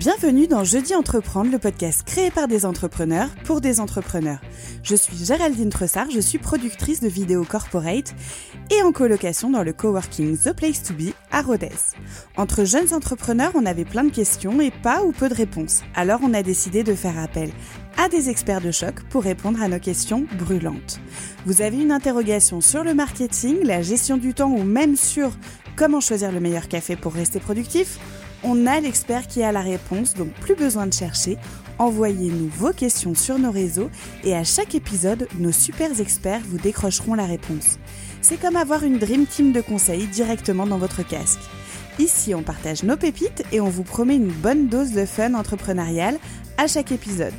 Bienvenue 0.00 0.46
dans 0.46 0.64
Jeudi 0.64 0.94
Entreprendre, 0.94 1.52
le 1.52 1.58
podcast 1.58 2.04
créé 2.04 2.30
par 2.30 2.48
des 2.48 2.64
entrepreneurs 2.64 3.28
pour 3.44 3.60
des 3.60 3.80
entrepreneurs. 3.80 4.40
Je 4.82 4.96
suis 4.96 5.14
Géraldine 5.14 5.68
Tressard, 5.68 6.10
je 6.10 6.20
suis 6.20 6.38
productrice 6.38 7.02
de 7.02 7.08
vidéos 7.08 7.44
corporate 7.44 8.14
et 8.70 8.82
en 8.82 8.92
colocation 8.92 9.50
dans 9.50 9.62
le 9.62 9.74
coworking 9.74 10.38
The 10.38 10.54
Place 10.54 10.82
to 10.84 10.94
Be 10.94 11.12
à 11.30 11.42
Rodez. 11.42 11.68
Entre 12.38 12.64
jeunes 12.64 12.94
entrepreneurs, 12.94 13.52
on 13.54 13.66
avait 13.66 13.84
plein 13.84 14.04
de 14.04 14.10
questions 14.10 14.62
et 14.62 14.70
pas 14.70 15.02
ou 15.02 15.12
peu 15.12 15.28
de 15.28 15.34
réponses. 15.34 15.82
Alors 15.94 16.20
on 16.22 16.32
a 16.32 16.42
décidé 16.42 16.82
de 16.82 16.94
faire 16.94 17.18
appel 17.18 17.50
à 17.98 18.08
des 18.08 18.30
experts 18.30 18.62
de 18.62 18.70
choc 18.70 19.02
pour 19.10 19.22
répondre 19.22 19.60
à 19.60 19.68
nos 19.68 19.80
questions 19.80 20.26
brûlantes. 20.38 20.98
Vous 21.44 21.60
avez 21.60 21.76
une 21.76 21.92
interrogation 21.92 22.62
sur 22.62 22.84
le 22.84 22.94
marketing, 22.94 23.58
la 23.64 23.82
gestion 23.82 24.16
du 24.16 24.32
temps 24.32 24.50
ou 24.50 24.64
même 24.64 24.96
sur 24.96 25.30
comment 25.76 26.00
choisir 26.00 26.32
le 26.32 26.40
meilleur 26.40 26.68
café 26.68 26.96
pour 26.96 27.12
rester 27.12 27.38
productif? 27.38 27.98
On 28.42 28.66
a 28.66 28.80
l'expert 28.80 29.26
qui 29.26 29.42
a 29.42 29.52
la 29.52 29.60
réponse, 29.60 30.14
donc 30.14 30.32
plus 30.32 30.54
besoin 30.54 30.86
de 30.86 30.94
chercher. 30.94 31.36
Envoyez-nous 31.78 32.48
vos 32.48 32.72
questions 32.72 33.14
sur 33.14 33.38
nos 33.38 33.50
réseaux 33.50 33.90
et 34.24 34.34
à 34.34 34.44
chaque 34.44 34.74
épisode, 34.74 35.28
nos 35.38 35.52
super 35.52 36.00
experts 36.00 36.42
vous 36.46 36.58
décrocheront 36.58 37.14
la 37.14 37.26
réponse. 37.26 37.78
C'est 38.22 38.40
comme 38.40 38.56
avoir 38.56 38.84
une 38.84 38.98
Dream 38.98 39.26
Team 39.26 39.52
de 39.52 39.60
conseils 39.60 40.06
directement 40.06 40.66
dans 40.66 40.78
votre 40.78 41.06
casque. 41.06 41.40
Ici, 41.98 42.34
on 42.34 42.42
partage 42.42 42.82
nos 42.82 42.96
pépites 42.96 43.44
et 43.52 43.60
on 43.60 43.68
vous 43.68 43.82
promet 43.82 44.16
une 44.16 44.32
bonne 44.32 44.68
dose 44.68 44.92
de 44.92 45.04
fun 45.04 45.34
entrepreneurial 45.34 46.18
à 46.56 46.66
chaque 46.66 46.92
épisode. 46.92 47.34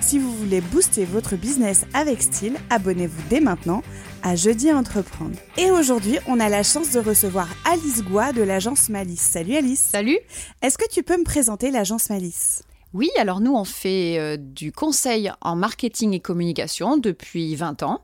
Si 0.00 0.18
vous 0.18 0.34
voulez 0.34 0.60
booster 0.60 1.06
votre 1.06 1.36
business 1.36 1.86
avec 1.94 2.20
style, 2.20 2.56
abonnez-vous 2.68 3.22
dès 3.30 3.40
maintenant 3.40 3.82
à 4.24 4.36
Jeudi 4.36 4.72
Entreprendre. 4.72 5.36
Et 5.58 5.70
aujourd'hui, 5.70 6.18
on 6.26 6.40
a 6.40 6.48
la 6.48 6.62
chance 6.62 6.90
de 6.92 6.98
recevoir 6.98 7.46
Alice 7.70 8.02
Goua 8.02 8.32
de 8.32 8.42
l'agence 8.42 8.88
Malice. 8.88 9.20
Salut 9.20 9.54
Alice. 9.54 9.86
Salut. 9.92 10.18
Est-ce 10.62 10.78
que 10.78 10.88
tu 10.90 11.02
peux 11.02 11.18
me 11.18 11.24
présenter 11.24 11.70
l'agence 11.70 12.08
Malice? 12.08 12.62
Oui, 12.94 13.10
alors 13.18 13.40
nous, 13.40 13.52
on 13.52 13.64
fait 13.64 14.18
euh, 14.18 14.36
du 14.38 14.70
conseil 14.70 15.30
en 15.40 15.56
marketing 15.56 16.12
et 16.12 16.20
communication 16.20 16.96
depuis 16.96 17.56
20 17.56 17.82
ans. 17.82 18.02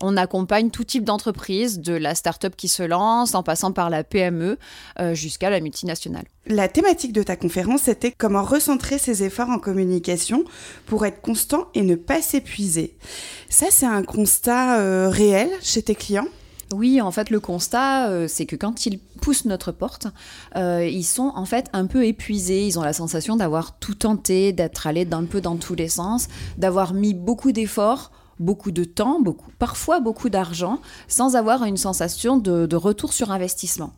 On 0.00 0.16
accompagne 0.16 0.70
tout 0.70 0.82
type 0.82 1.04
d'entreprise, 1.04 1.78
de 1.78 1.94
la 1.94 2.16
start-up 2.16 2.56
qui 2.56 2.66
se 2.66 2.82
lance, 2.82 3.36
en 3.36 3.44
passant 3.44 3.70
par 3.70 3.88
la 3.88 4.02
PME, 4.02 4.58
euh, 4.98 5.14
jusqu'à 5.14 5.48
la 5.48 5.60
multinationale. 5.60 6.24
La 6.46 6.66
thématique 6.66 7.12
de 7.12 7.22
ta 7.22 7.36
conférence, 7.36 7.82
c'était 7.82 8.10
comment 8.10 8.42
recentrer 8.42 8.98
ses 8.98 9.22
efforts 9.22 9.48
en 9.48 9.60
communication 9.60 10.42
pour 10.86 11.06
être 11.06 11.20
constant 11.20 11.68
et 11.74 11.82
ne 11.82 11.94
pas 11.94 12.20
s'épuiser. 12.20 12.96
Ça, 13.48 13.66
c'est 13.70 13.86
un 13.86 14.02
constat 14.02 14.80
euh, 14.80 15.08
réel 15.08 15.50
chez 15.62 15.82
tes 15.82 15.94
clients? 15.94 16.26
Oui, 16.72 17.00
en 17.00 17.10
fait, 17.10 17.30
le 17.30 17.40
constat, 17.40 18.08
euh, 18.08 18.26
c'est 18.28 18.46
que 18.46 18.56
quand 18.56 18.86
ils 18.86 18.98
poussent 18.98 19.44
notre 19.44 19.72
porte, 19.72 20.06
euh, 20.56 20.86
ils 20.86 21.04
sont 21.04 21.32
en 21.34 21.44
fait 21.44 21.68
un 21.72 21.86
peu 21.86 22.04
épuisés. 22.06 22.66
Ils 22.66 22.78
ont 22.78 22.82
la 22.82 22.92
sensation 22.92 23.36
d'avoir 23.36 23.78
tout 23.78 23.94
tenté, 23.94 24.52
d'être 24.52 24.86
allés 24.86 25.04
d'un 25.04 25.24
peu 25.24 25.40
dans 25.40 25.56
tous 25.56 25.74
les 25.74 25.88
sens, 25.88 26.28
d'avoir 26.58 26.94
mis 26.94 27.14
beaucoup 27.14 27.52
d'efforts 27.52 28.10
beaucoup 28.38 28.72
de 28.72 28.82
temps, 28.82 29.20
beaucoup, 29.20 29.50
parfois 29.58 30.00
beaucoup 30.00 30.28
d'argent, 30.28 30.80
sans 31.06 31.36
avoir 31.36 31.64
une 31.64 31.76
sensation 31.76 32.36
de, 32.36 32.74
retour 32.74 33.12
sur 33.12 33.30
investissement. 33.30 33.92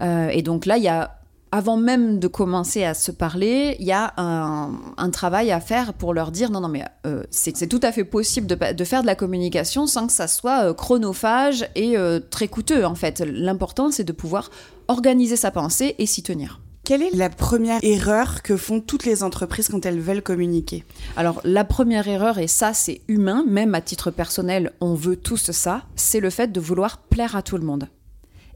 Euh, 0.00 0.28
et 0.28 0.40
donc 0.40 0.64
là, 0.64 0.78
il 0.78 0.84
y 0.84 0.88
a 0.88 1.21
avant 1.52 1.76
même 1.76 2.18
de 2.18 2.26
commencer 2.28 2.82
à 2.82 2.94
se 2.94 3.12
parler, 3.12 3.76
il 3.78 3.86
y 3.86 3.92
a 3.92 4.14
un, 4.16 5.10
travail 5.10 5.52
à 5.52 5.60
faire 5.60 5.92
pour 5.92 6.14
leur 6.14 6.32
dire 6.32 6.50
non, 6.50 6.60
non, 6.60 6.68
mais 6.68 6.84
euh, 7.06 7.22
c'est 7.30 7.68
tout 7.68 7.80
à 7.82 7.92
fait 7.92 8.04
possible 8.04 8.46
de, 8.46 8.84
faire 8.84 9.02
de 9.02 9.06
la 9.06 9.14
communication 9.14 9.86
sans 9.86 10.06
que 10.06 10.12
ça 10.12 10.26
soit 10.26 10.64
euh, 10.64 10.74
chronophage 10.74 11.68
et 11.74 11.98
euh, 11.98 12.18
très 12.18 12.48
coûteux, 12.48 12.86
en 12.86 12.94
fait. 12.94 13.20
L'important, 13.20 13.90
c'est 13.90 14.04
de 14.04 14.12
pouvoir 14.12 14.50
organiser 14.88 15.36
sa 15.36 15.50
pensée 15.50 15.94
et 15.98 16.06
s'y 16.06 16.22
tenir. 16.22 16.60
Quelle 16.84 17.02
est 17.02 17.14
la 17.14 17.28
première 17.28 17.84
erreur 17.84 18.42
que 18.42 18.56
font 18.56 18.80
toutes 18.80 19.04
les 19.04 19.22
entreprises 19.22 19.68
quand 19.68 19.84
elles 19.84 20.00
veulent 20.00 20.22
communiquer? 20.22 20.84
Alors 21.16 21.40
la 21.44 21.64
première 21.64 22.08
erreur, 22.08 22.38
et 22.38 22.48
ça 22.48 22.74
c'est 22.74 23.02
humain, 23.06 23.44
même 23.46 23.74
à 23.76 23.80
titre 23.80 24.10
personnel, 24.10 24.72
on 24.80 24.94
veut 24.94 25.14
tous 25.14 25.52
ça, 25.52 25.84
c'est 25.94 26.18
le 26.18 26.30
fait 26.30 26.50
de 26.50 26.60
vouloir 26.60 26.98
plaire 26.98 27.36
à 27.36 27.42
tout 27.42 27.56
le 27.56 27.64
monde. 27.64 27.88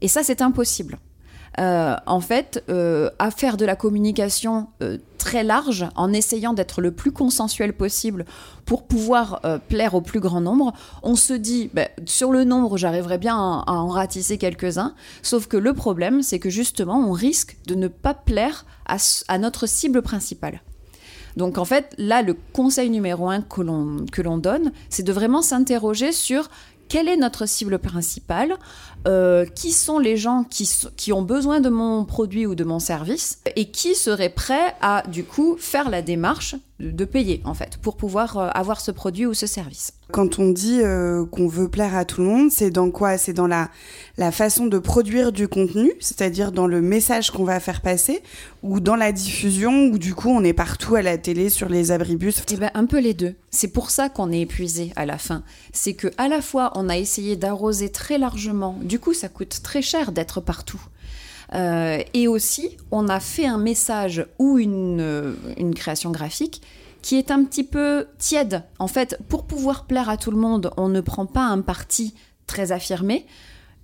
Et 0.01 0.09
ça 0.09 0.23
c'est 0.23 0.41
impossible. 0.41 0.99
Euh, 1.59 1.95
en 2.05 2.19
fait, 2.19 2.63
euh, 2.69 3.09
à 3.17 3.31
faire 3.31 3.57
de 3.57 3.65
la 3.65 3.75
communication 3.75 4.67
euh, 4.83 4.97
très 5.17 5.43
large, 5.43 5.87
en 5.95 6.13
essayant 6.13 6.53
d'être 6.53 6.81
le 6.81 6.91
plus 6.91 7.11
consensuel 7.11 7.73
possible 7.73 8.25
pour 8.65 8.83
pouvoir 8.83 9.41
plaire 9.69 9.95
au 9.95 10.01
plus 10.01 10.19
grand 10.19 10.41
nombre, 10.41 10.73
on 11.01 11.15
se 11.15 11.33
dit, 11.33 11.69
ben, 11.73 11.87
sur 12.05 12.31
le 12.31 12.43
nombre, 12.43 12.77
j'arriverai 12.77 13.17
bien 13.17 13.35
à, 13.35 13.71
en 13.71 13.87
ratisser 13.87 14.37
quelques-uns, 14.37 14.93
sauf 15.23 15.47
que 15.47 15.57
le 15.57 15.73
problème, 15.73 16.21
c'est 16.21 16.39
que 16.39 16.49
justement, 16.49 16.99
on 16.99 17.11
risque 17.11 17.57
de 17.65 17.75
ne 17.75 17.87
pas 17.87 18.13
plaire 18.13 18.65
à, 18.85 19.37
notre 19.37 19.67
cible 19.67 20.01
principale. 20.01 20.61
Donc 21.37 21.57
en 21.57 21.65
fait, 21.65 21.93
là, 21.97 22.21
le 22.21 22.35
conseil 22.53 22.89
numéro 22.89 23.29
un 23.29 23.41
que 23.41 23.61
l'on 23.61 24.37
donne, 24.37 24.71
c'est 24.89 25.03
de 25.03 25.13
vraiment 25.13 25.41
s'interroger 25.41 26.11
sur 26.11 26.49
quelle 26.87 27.07
est 27.07 27.17
notre 27.17 27.45
cible 27.45 27.79
principale, 27.79 28.55
euh, 29.07 29.45
qui 29.45 29.71
sont 29.71 29.99
les 29.99 30.17
gens 30.17 30.43
qui, 30.43 30.69
qui, 30.95 31.13
ont 31.13 31.21
besoin 31.21 31.59
de 31.59 31.69
mon 31.69 32.05
produit 32.05 32.45
ou 32.45 32.55
de 32.55 32.63
mon 32.63 32.79
service 32.79 33.39
et 33.55 33.71
qui 33.71 33.95
seraient 33.95 34.29
prêts 34.29 34.75
à 34.81 35.03
du 35.07 35.23
coup 35.23 35.55
faire 35.59 35.89
la 35.89 36.01
démarche 36.01 36.55
de 36.79 37.05
payer 37.05 37.41
en 37.43 37.53
fait 37.53 37.77
pour 37.77 37.97
pouvoir 37.97 38.37
euh, 38.37 38.49
avoir 38.53 38.81
ce 38.81 38.91
produit 38.91 39.25
ou 39.25 39.33
ce 39.33 39.47
service. 39.47 39.93
Quand 40.11 40.39
on 40.39 40.49
dit 40.49 40.79
euh, 40.81 41.25
qu'on 41.25 41.47
veut 41.47 41.69
plaire 41.69 41.95
à 41.95 42.05
tout 42.05 42.21
le 42.21 42.27
monde, 42.27 42.51
c'est 42.51 42.69
dans 42.69 42.91
quoi? 42.91 43.17
C'est 43.17 43.33
dans 43.33 43.47
la, 43.47 43.69
la 44.17 44.31
façon 44.31 44.67
de 44.67 44.77
produire 44.77 45.31
du 45.31 45.47
contenu, 45.47 45.91
c'est-à-dire 45.99 46.51
dans 46.51 46.67
le 46.67 46.81
message 46.81 47.31
qu'on 47.31 47.43
va 47.43 47.59
faire 47.59 47.81
passer, 47.81 48.21
ou 48.63 48.79
dans 48.79 48.95
la 48.95 49.11
diffusion, 49.11 49.87
où 49.87 49.97
du 49.97 50.13
coup 50.13 50.29
on 50.29 50.43
est 50.43 50.53
partout 50.53 50.95
à 50.95 51.01
la 51.01 51.17
télé, 51.17 51.49
sur 51.49 51.67
les 51.67 51.91
abribus? 51.91 52.43
Eh 52.51 52.55
ben 52.55 52.71
un 52.73 52.85
peu 52.85 52.99
les 52.99 53.13
deux. 53.13 53.35
C'est 53.49 53.69
pour 53.69 53.89
ça 53.89 54.07
qu'on 54.09 54.31
est 54.31 54.41
épuisé 54.41 54.93
à 54.95 55.05
la 55.05 55.17
fin. 55.17 55.43
C'est 55.73 55.93
que 55.93 56.07
à 56.17 56.27
la 56.27 56.41
fois 56.41 56.71
on 56.75 56.89
a 56.89 56.97
essayé 56.97 57.35
d'arroser 57.35 57.91
très 57.91 58.17
largement, 58.17 58.77
du 58.87 58.99
coup 58.99 59.13
ça 59.13 59.29
coûte 59.29 59.61
très 59.61 59.81
cher 59.81 60.11
d'être 60.11 60.41
partout. 60.41 60.81
Euh, 61.53 61.99
et 62.13 62.27
aussi, 62.27 62.77
on 62.91 63.07
a 63.07 63.19
fait 63.19 63.45
un 63.45 63.57
message 63.57 64.25
ou 64.37 64.57
euh, 64.57 65.33
une 65.57 65.73
création 65.73 66.11
graphique 66.11 66.61
qui 67.01 67.15
est 67.15 67.31
un 67.31 67.43
petit 67.43 67.63
peu 67.63 68.07
tiède. 68.17 68.63
En 68.79 68.87
fait, 68.87 69.17
pour 69.29 69.45
pouvoir 69.45 69.85
plaire 69.85 70.09
à 70.09 70.17
tout 70.17 70.31
le 70.31 70.37
monde, 70.37 70.71
on 70.77 70.89
ne 70.89 70.99
prend 70.99 71.25
pas 71.25 71.45
un 71.45 71.61
parti 71.61 72.13
très 72.47 72.71
affirmé. 72.71 73.25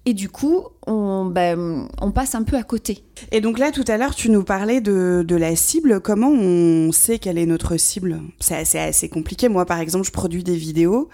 Et 0.05 0.13
du 0.13 0.27
coup, 0.27 0.65
on, 0.85 1.25
ben, 1.25 1.87
on, 2.01 2.11
passe 2.11 2.35
un 2.35 2.43
peu 2.43 2.57
à 2.57 2.63
côté. 2.63 3.05
Et 3.31 3.39
donc 3.39 3.57
là, 3.57 3.71
tout 3.71 3.85
à 3.87 3.95
l'heure, 3.95 4.15
tu 4.15 4.29
nous 4.29 4.43
parlais 4.43 4.81
de, 4.81 5.23
de, 5.25 5.35
la 5.37 5.55
cible. 5.55 6.01
Comment 6.01 6.29
on 6.29 6.91
sait 6.91 7.19
quelle 7.19 7.37
est 7.37 7.45
notre 7.45 7.77
cible? 7.77 8.19
C'est 8.41 8.57
assez, 8.57 8.79
assez, 8.79 9.07
compliqué. 9.07 9.47
Moi, 9.47 9.65
par 9.65 9.79
exemple, 9.79 10.05
je 10.05 10.11
produis 10.11 10.43
des 10.43 10.57
vidéos. 10.57 11.07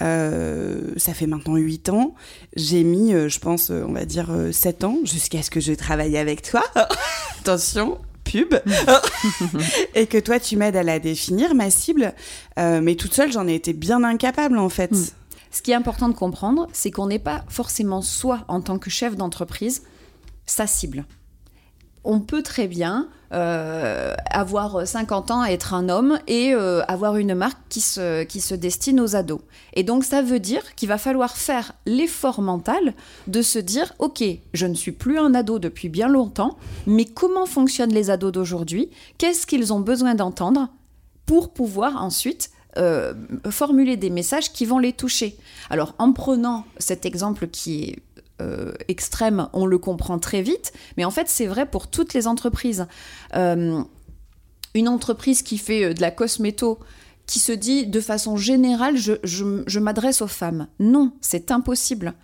Euh, 0.00 0.92
ça 0.96 1.12
fait 1.12 1.26
maintenant 1.26 1.56
8 1.56 1.88
ans. 1.88 2.14
J'ai 2.54 2.84
mis, 2.84 3.12
euh, 3.12 3.28
je 3.28 3.40
pense, 3.40 3.72
euh, 3.72 3.84
on 3.88 3.92
va 3.92 4.04
dire 4.04 4.30
7 4.52 4.84
ans 4.84 4.98
jusqu'à 5.02 5.42
ce 5.42 5.50
que 5.50 5.58
je 5.58 5.72
travaille 5.72 6.16
avec 6.16 6.42
toi. 6.42 6.62
Attention, 7.40 7.98
pub. 8.22 8.54
et 9.96 10.06
que 10.06 10.18
toi, 10.18 10.38
tu 10.38 10.56
m'aides 10.56 10.76
à 10.76 10.84
la 10.84 11.00
définir, 11.00 11.56
ma 11.56 11.68
cible. 11.70 12.14
mais 12.56 12.94
toute 12.94 13.12
seule, 13.12 13.32
j'en 13.32 13.48
ai 13.48 13.56
été 13.56 13.72
bien 13.72 14.04
incapable, 14.04 14.56
en 14.58 14.68
fait. 14.68 14.92
Mm. 14.92 15.06
Ce 15.50 15.62
qui 15.62 15.72
est 15.72 15.74
important 15.74 16.08
de 16.08 16.14
comprendre, 16.14 16.68
c'est 16.72 16.90
qu'on 16.90 17.06
n'est 17.06 17.18
pas 17.18 17.44
forcément 17.48 18.02
soi 18.02 18.44
en 18.48 18.60
tant 18.60 18.78
que 18.78 18.90
chef 18.90 19.16
d'entreprise 19.16 19.82
sa 20.46 20.66
cible. 20.66 21.04
On 22.02 22.20
peut 22.20 22.42
très 22.42 22.66
bien 22.66 23.08
euh, 23.32 24.14
avoir 24.30 24.86
50 24.86 25.30
ans, 25.30 25.44
être 25.44 25.74
un 25.74 25.88
homme 25.90 26.18
et 26.26 26.54
euh, 26.54 26.82
avoir 26.88 27.16
une 27.16 27.34
marque 27.34 27.58
qui 27.68 27.80
se, 27.80 28.24
qui 28.24 28.40
se 28.40 28.54
destine 28.54 29.00
aux 29.00 29.16
ados. 29.16 29.40
Et 29.74 29.82
donc 29.82 30.04
ça 30.04 30.22
veut 30.22 30.40
dire 30.40 30.74
qu'il 30.76 30.88
va 30.88 30.96
falloir 30.96 31.36
faire 31.36 31.72
l'effort 31.84 32.40
mental 32.40 32.94
de 33.26 33.42
se 33.42 33.58
dire, 33.58 33.92
ok, 33.98 34.24
je 34.54 34.66
ne 34.66 34.74
suis 34.74 34.92
plus 34.92 35.18
un 35.18 35.34
ado 35.34 35.58
depuis 35.58 35.90
bien 35.90 36.08
longtemps, 36.08 36.56
mais 36.86 37.04
comment 37.04 37.44
fonctionnent 37.44 37.92
les 37.92 38.08
ados 38.08 38.32
d'aujourd'hui? 38.32 38.88
Qu'est-ce 39.18 39.46
qu'ils 39.46 39.72
ont 39.72 39.80
besoin 39.80 40.14
d'entendre 40.14 40.68
pour 41.26 41.52
pouvoir 41.52 42.02
ensuite 42.02 42.50
euh, 42.76 43.14
formuler 43.50 43.96
des 43.96 44.10
messages 44.10 44.52
qui 44.52 44.64
vont 44.64 44.78
les 44.78 44.92
toucher. 44.92 45.36
Alors 45.70 45.94
en 45.98 46.12
prenant 46.12 46.64
cet 46.78 47.04
exemple 47.04 47.48
qui 47.48 47.84
est 47.84 47.98
euh, 48.40 48.72
extrême, 48.88 49.48
on 49.52 49.66
le 49.66 49.78
comprend 49.78 50.18
très 50.18 50.42
vite, 50.42 50.72
mais 50.96 51.04
en 51.04 51.10
fait 51.10 51.28
c'est 51.28 51.46
vrai 51.46 51.66
pour 51.66 51.88
toutes 51.88 52.14
les 52.14 52.26
entreprises. 52.26 52.86
Euh, 53.34 53.82
une 54.74 54.88
entreprise 54.88 55.42
qui 55.42 55.58
fait 55.58 55.94
de 55.94 56.00
la 56.00 56.12
cosméto, 56.12 56.78
qui 57.26 57.40
se 57.40 57.52
dit 57.52 57.86
de 57.86 58.00
façon 58.00 58.36
générale, 58.36 58.96
je 58.96 59.78
m'adresse 59.78 60.22
aux 60.22 60.28
femmes. 60.28 60.68
Non, 60.78 61.12
c'est 61.20 61.50
impossible. 61.50 62.14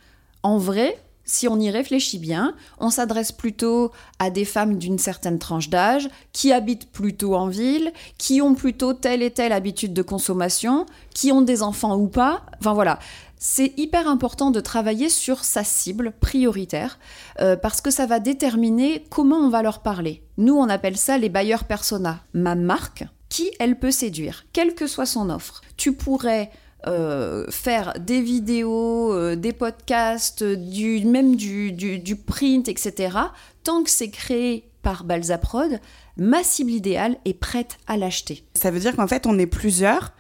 En 0.45 0.59
vrai, 0.59 0.97
si 1.27 1.49
on 1.49 1.61
y 1.61 1.71
réfléchit 1.71 2.19
bien, 2.19 2.55
on 2.79 2.89
s'adresse 2.89 3.33
plutôt 3.33 3.93
à 4.19 4.31
des 4.31 4.45
femmes 4.45 4.79
d'une 4.79 4.99
certaine 4.99 5.39
tranche 5.39 5.69
d'âge, 5.69 6.09
qui 6.33 6.53
habitent 6.53 6.91
plutôt 6.91 7.35
en 7.35 7.49
ville, 7.49 7.93
qui 8.17 8.41
ont 8.41 8.55
plutôt 8.55 8.95
telle 8.95 9.23
et 9.23 9.33
telle 9.33 9.53
habitude 9.53 9.93
de 9.93 10.03
consommation, 10.03 10.87
qui 11.13 11.33
ont 11.33 11.43
des 11.43 11.63
enfants 11.63 11.97
ou 11.97 12.07
pas. 12.07 12.47
Enfin 12.61 12.73
voilà, 12.73 13.01
c'est 13.39 13.75
hyper 13.77 14.09
important 14.09 14.51
de 14.51 14.61
travailler 14.61 15.09
sur 15.09 15.45
sa 15.45 15.65
cible 15.65 16.13
prioritaire 16.13 16.99
euh, 17.41 17.57
parce 17.57 17.81
que 17.81 17.91
ça 17.91 18.07
va 18.07 18.21
déterminer 18.21 19.05
comment 19.11 19.37
on 19.37 19.51
va 19.51 19.63
leur 19.63 19.83
parler. 19.83 20.23
Nous, 20.39 20.55
on 20.55 20.69
appelle 20.69 20.97
ça 20.97 21.19
les 21.19 21.29
bailleurs 21.29 21.65
persona. 21.65 22.21
Ma 22.33 22.55
marque, 22.55 23.05
qui 23.29 23.51
elle 23.59 23.79
peut 23.79 23.91
séduire, 23.91 24.45
quelle 24.53 24.75
que 24.75 24.87
soit 24.87 25.07
son 25.07 25.29
offre. 25.29 25.61
Tu 25.77 25.93
pourrais 25.93 26.51
euh, 26.87 27.47
faire 27.51 27.95
des 27.99 28.21
vidéos, 28.21 29.13
euh, 29.13 29.35
des 29.35 29.53
podcasts, 29.53 30.45
du, 30.45 31.05
même 31.05 31.35
du, 31.35 31.73
du, 31.73 32.17
print, 32.17 32.69
etc. 32.69 33.17
Tant 33.65 33.83
que 33.83 33.91
c'est 33.91 34.11
créé 34.11 34.69
par 34.83 35.05
Balzaprod, 35.05 35.81
ma 36.17 36.45
cible 36.45 36.71
idéale 36.71 37.17
est 37.25 37.35
prête 37.35 37.79
à 37.87 37.97
l'acheter. 37.97 38.45
Ça 38.55 38.71
veut 38.71 38.79
dire 38.79 38.95
qu'en 38.95 39.09
fait, 39.09 39.27
on 39.27 39.39
est 39.39 39.47
plusieurs 39.47 40.13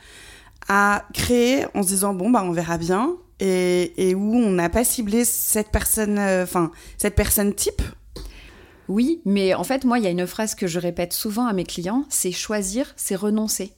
à 0.68 1.04
créer 1.14 1.66
en 1.74 1.82
se 1.82 1.88
disant 1.88 2.14
bon 2.14 2.30
bah 2.30 2.42
on 2.44 2.50
verra 2.50 2.78
bien 2.78 3.14
et, 3.38 4.14
où 4.16 4.34
on 4.34 4.50
n'a 4.50 4.68
pas 4.68 4.82
ciblé 4.82 5.24
cette 5.24 5.70
personne, 5.70 6.18
euh, 6.18 6.42
enfin 6.42 6.72
cette 6.98 7.14
personne 7.14 7.54
type. 7.54 7.82
Oui, 8.88 9.20
mais 9.24 9.54
en 9.54 9.62
fait 9.62 9.84
moi 9.84 9.98
il 9.98 10.04
y 10.04 10.08
a 10.08 10.10
une 10.10 10.26
phrase 10.26 10.54
que 10.54 10.66
je 10.66 10.80
répète 10.80 11.12
souvent 11.12 11.46
à 11.46 11.52
mes 11.52 11.64
clients, 11.64 12.04
c'est 12.08 12.32
choisir, 12.32 12.92
c'est 12.96 13.14
renoncer. 13.14 13.72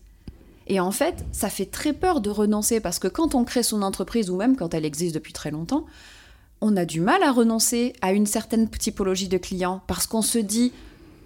Et 0.69 0.81
en 0.81 0.91
fait, 0.91 1.25
ça 1.33 1.49
fait 1.49 1.67
très 1.67 1.93
peur 1.93 2.21
de 2.21 2.31
renoncer 2.31 2.81
parce 2.81 2.99
que 2.99 3.09
quand 3.09 3.35
on 3.35 3.45
crée 3.45 3.63
son 3.63 3.83
entreprise 3.83 4.31
ou 4.31 4.37
même 4.37 4.57
quand 4.57 4.75
elle 4.75 4.85
existe 4.85 5.15
depuis 5.15 5.33
très 5.33 5.51
longtemps, 5.51 5.87
on 6.61 6.77
a 6.77 6.85
du 6.85 7.01
mal 7.01 7.23
à 7.23 7.33
renoncer 7.33 7.95
à 8.03 8.13
une 8.13 8.27
certaine 8.27 8.69
typologie 8.69 9.29
de 9.29 9.39
clients 9.39 9.81
parce 9.87 10.07
qu'on 10.07 10.23
se 10.23 10.39
dit 10.39 10.73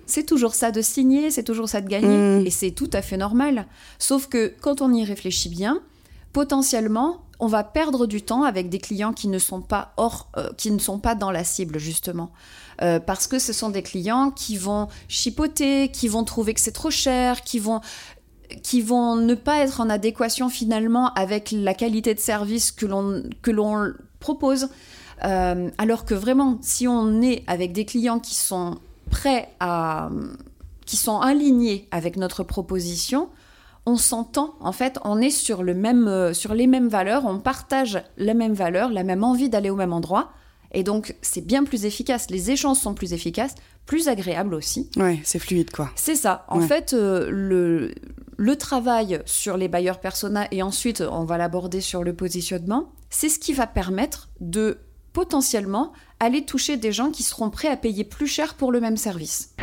c'est 0.07 0.25
toujours 0.25 0.55
ça 0.55 0.71
de 0.71 0.83
signer, 0.83 1.31
c'est 1.31 1.43
toujours 1.43 1.69
ça 1.69 1.81
de 1.81 1.89
gagner, 1.89 2.41
mm. 2.41 2.47
et 2.47 2.51
c'est 2.51 2.71
tout 2.71 2.91
à 2.93 3.03
fait 3.03 3.17
normal. 3.17 3.67
Sauf 3.99 4.29
que 4.29 4.55
quand 4.61 4.81
on 4.81 4.93
y 4.93 5.05
réfléchit 5.05 5.49
bien, 5.49 5.81
potentiellement, 6.33 7.23
on 7.41 7.47
va 7.47 7.65
perdre 7.65 8.07
du 8.07 8.23
temps 8.23 8.45
avec 8.45 8.69
des 8.69 8.79
clients 8.79 9.13
qui 9.13 9.29
ne 9.29 9.39
sont 9.39 9.63
pas 9.63 9.95
hors, 9.97 10.29
euh, 10.37 10.51
qui 10.57 10.71
ne 10.71 10.79
sont 10.79 10.99
pas 10.99 11.15
dans 11.15 11.31
la 11.31 11.45
cible 11.45 11.79
justement, 11.79 12.31
euh, 12.83 13.01
parce 13.01 13.27
que 13.27 13.39
ce 13.39 13.53
sont 13.53 13.71
des 13.71 13.83
clients 13.83 14.31
qui 14.31 14.57
vont 14.57 14.89
chipoter, 15.09 15.89
qui 15.89 16.09
vont 16.09 16.25
trouver 16.25 16.55
que 16.55 16.61
c'est 16.61 16.73
trop 16.73 16.91
cher, 16.91 17.43
qui 17.43 17.59
vont 17.59 17.81
qui 18.63 18.81
vont 18.81 19.17
ne 19.17 19.35
pas 19.35 19.59
être 19.59 19.81
en 19.81 19.91
adéquation 19.91 20.49
finalement 20.49 21.13
avec 21.15 21.53
la 21.53 21.75
qualité 21.75 22.15
de 22.15 22.21
service 22.21 22.73
que 22.73 22.87
l'on 22.87 23.23
que 23.43 23.51
l'on 23.51 23.93
propose. 24.21 24.69
Euh, 25.25 25.71
alors 25.79 26.05
que 26.05 26.15
vraiment, 26.15 26.59
si 26.63 26.89
on 26.89 27.23
est 27.23 27.45
avec 27.47 27.73
des 27.73 27.85
clients 27.85 28.19
qui 28.19 28.35
sont 28.35 28.79
prêts 29.11 29.49
à. 29.61 30.11
qui 30.87 30.97
sont 30.97 31.21
alignés 31.21 31.89
avec 31.91 32.17
notre 32.17 32.43
proposition, 32.43 33.29
on 33.87 33.97
s'entend, 33.97 34.55
en 34.61 34.73
fait, 34.73 34.99
on 35.05 35.21
est 35.21 35.31
sur, 35.31 35.63
le 35.63 35.75
même, 35.75 36.07
euh, 36.07 36.33
sur 36.33 36.55
les 36.55 36.67
mêmes 36.67 36.89
valeurs, 36.89 37.25
on 37.27 37.39
partage 37.39 38.03
les 38.17 38.35
mêmes 38.35 38.55
valeurs, 38.55 38.91
la 38.91 39.03
même 39.03 39.25
envie 39.25 39.49
d'aller 39.49 39.71
au 39.71 39.77
même 39.77 39.93
endroit. 39.93 40.31
Et 40.73 40.85
donc, 40.85 41.17
c'est 41.21 41.45
bien 41.45 41.65
plus 41.65 41.85
efficace. 41.85 42.31
Les 42.31 42.51
échanges 42.51 42.79
sont 42.79 42.95
plus 42.95 43.13
efficaces, 43.13 43.55
plus 43.85 44.09
agréables 44.09 44.55
aussi. 44.55 44.89
Ouais, 44.97 45.21
c'est 45.25 45.39
fluide, 45.39 45.71
quoi. 45.71 45.91
C'est 45.97 46.15
ça. 46.15 46.47
En 46.49 46.61
fait, 46.61 46.95
euh, 46.95 47.29
le, 47.31 47.95
le 48.43 48.57
travail 48.57 49.23
sur 49.25 49.57
les 49.57 49.69
bailleurs 49.69 50.01
persona 50.01 50.49
et 50.51 50.65
ensuite, 50.65 51.01
on 51.01 51.25
va 51.25 51.39
l'aborder 51.39 51.81
sur 51.81 52.03
le 52.03 52.13
positionnement, 52.13 52.91
c'est 53.09 53.29
ce 53.29 53.39
qui 53.39 53.53
va 53.53 53.69
permettre 53.69 54.31
de 54.41 54.79
potentiellement 55.13 55.93
aller 56.19 56.45
toucher 56.45 56.77
des 56.77 56.91
gens 56.91 57.13
qui 57.13 57.23
seront 57.23 57.51
prêts 57.51 57.69
à 57.69 57.77
payer 57.77 58.03
plus 58.03 58.27
cher 58.27 58.55
pour 58.55 58.73
le 58.73 58.81
même 58.81 58.97
service. 58.97 59.55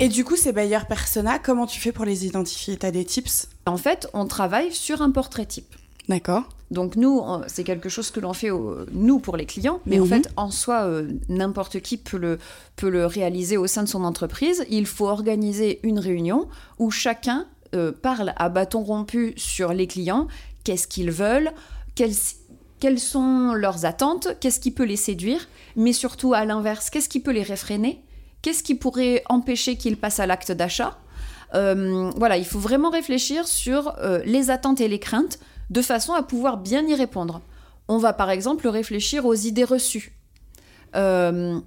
Et 0.00 0.08
du 0.08 0.24
coup, 0.24 0.34
ces 0.34 0.50
bailleurs 0.50 0.88
persona, 0.88 1.38
comment 1.38 1.66
tu 1.66 1.78
fais 1.78 1.92
pour 1.92 2.04
les 2.04 2.26
identifier? 2.26 2.76
Tu 2.76 2.84
as 2.84 2.90
des 2.90 3.04
tips? 3.04 3.48
En 3.64 3.76
fait, 3.76 4.08
on 4.14 4.26
travaille 4.26 4.72
sur 4.72 5.02
un 5.02 5.12
portrait 5.12 5.46
type. 5.46 5.76
D'accord. 6.08 6.48
Donc 6.72 6.96
nous, 6.96 7.22
c'est 7.46 7.64
quelque 7.64 7.90
chose 7.90 8.10
que 8.10 8.18
l'on 8.18 8.32
fait 8.32 8.50
nous 8.92 9.18
pour 9.18 9.36
les 9.36 9.44
clients, 9.44 9.80
mais 9.84 10.00
en 10.00 10.04
mhm. 10.04 10.08
fait, 10.08 10.28
en 10.36 10.50
soi, 10.50 10.84
euh, 10.84 11.12
n'importe 11.28 11.80
qui 11.80 11.98
peut 11.98 12.16
le, 12.16 12.38
peut 12.76 12.88
le 12.88 13.04
réaliser 13.04 13.58
au 13.58 13.66
sein 13.66 13.82
de 13.82 13.88
son 13.88 14.04
entreprise. 14.04 14.64
Il 14.70 14.86
faut 14.86 15.06
organiser 15.06 15.80
une 15.82 15.98
réunion 15.98 16.48
où 16.78 16.90
chacun 16.90 17.46
euh, 17.74 17.92
parle 17.92 18.32
à 18.36 18.48
bâton 18.48 18.82
rompu 18.82 19.34
sur 19.36 19.72
les 19.72 19.86
clients, 19.86 20.28
qu'est-ce 20.64 20.86
qu'ils 20.86 21.10
veulent, 21.10 21.52
quelles, 21.94 22.98
sont 22.98 23.52
leurs 23.54 23.84
attentes, 23.84 24.28
qu'est-ce 24.40 24.60
qui 24.60 24.70
peut 24.70 24.84
les 24.84 24.96
séduire, 24.96 25.48
mais 25.76 25.92
surtout 25.92 26.34
à 26.34 26.44
l'inverse, 26.44 26.90
qu'est-ce 26.90 27.08
qui 27.08 27.20
peut 27.20 27.32
les 27.32 27.42
réfréner, 27.42 28.02
qu'est-ce 28.40 28.62
qui 28.62 28.74
pourrait 28.74 29.22
empêcher 29.28 29.76
qu'ils 29.76 29.96
passent 29.96 30.20
à 30.20 30.26
l'acte 30.26 30.52
d'achat. 30.52 30.98
Euh, 31.54 32.10
voilà, 32.16 32.38
il 32.38 32.46
faut 32.46 32.58
vraiment 32.58 32.90
réfléchir 32.90 33.46
sur 33.46 33.94
euh, 33.98 34.20
les 34.24 34.50
attentes 34.50 34.80
et 34.80 34.88
les 34.88 34.98
craintes 34.98 35.38
de 35.72 35.82
façon 35.82 36.12
à 36.12 36.22
pouvoir 36.22 36.58
bien 36.58 36.86
y 36.86 36.94
répondre. 36.94 37.40
On 37.88 37.98
va 37.98 38.12
par 38.12 38.30
exemple 38.30 38.68
réfléchir 38.68 39.26
aux 39.26 39.34
idées 39.34 39.64
reçues. 39.64 40.12
Euh, 40.94 41.58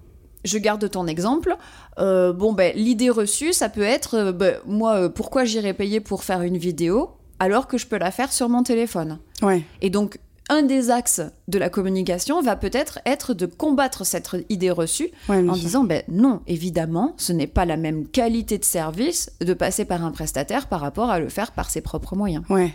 je 0.44 0.58
garde 0.60 0.90
ton 0.90 1.08
exemple. 1.08 1.58
bon, 1.98 2.54
ben, 2.54 2.72
l'idée 2.76 3.10
reçue, 3.10 3.52
ça 3.52 3.68
peut 3.68 3.82
être, 3.82 4.32
ben, 4.32 4.60
moi, 4.66 5.10
pourquoi 5.10 5.44
j'irais 5.44 5.74
payer 5.74 6.00
pour 6.00 6.24
faire 6.24 6.44
une 6.44 6.58
vidéo 6.58 7.12
alors 7.40 7.68
que 7.68 7.78
je 7.78 7.88
peux 7.88 7.98
la 7.98 8.12
faire 8.12 8.32
sur 8.32 8.48
mon 8.48 8.62
téléphone? 8.62 9.18
Ouais. 9.42 9.64
Et 9.82 9.90
donc, 9.90 10.20
un 10.50 10.62
des 10.62 10.92
axes 10.92 11.22
de 11.48 11.58
la 11.58 11.70
communication 11.70 12.42
va 12.42 12.56
peut-être 12.56 13.00
être 13.06 13.34
de 13.34 13.46
combattre 13.46 14.06
cette 14.06 14.30
idée 14.50 14.70
reçue 14.70 15.10
en 15.28 15.54
disant 15.54 15.84
ben 15.84 16.04
non, 16.08 16.42
évidemment, 16.48 17.16
ce 17.18 17.34
n'est 17.34 17.48
pas 17.48 17.66
la 17.66 17.78
même 17.78 18.08
qualité 18.08 18.58
de 18.58 18.66
service 18.66 19.32
de 19.42 19.54
passer 19.54 19.86
par 19.86 20.06
un 20.06 20.12
prestataire 20.12 20.68
par 20.68 20.82
rapport 20.82 21.10
à 21.10 21.20
le 21.20 21.30
faire 21.30 21.52
par 21.52 21.70
ses 21.70 21.82
propres 21.82 22.16
moyens. 22.16 22.44
Ouais. 22.50 22.74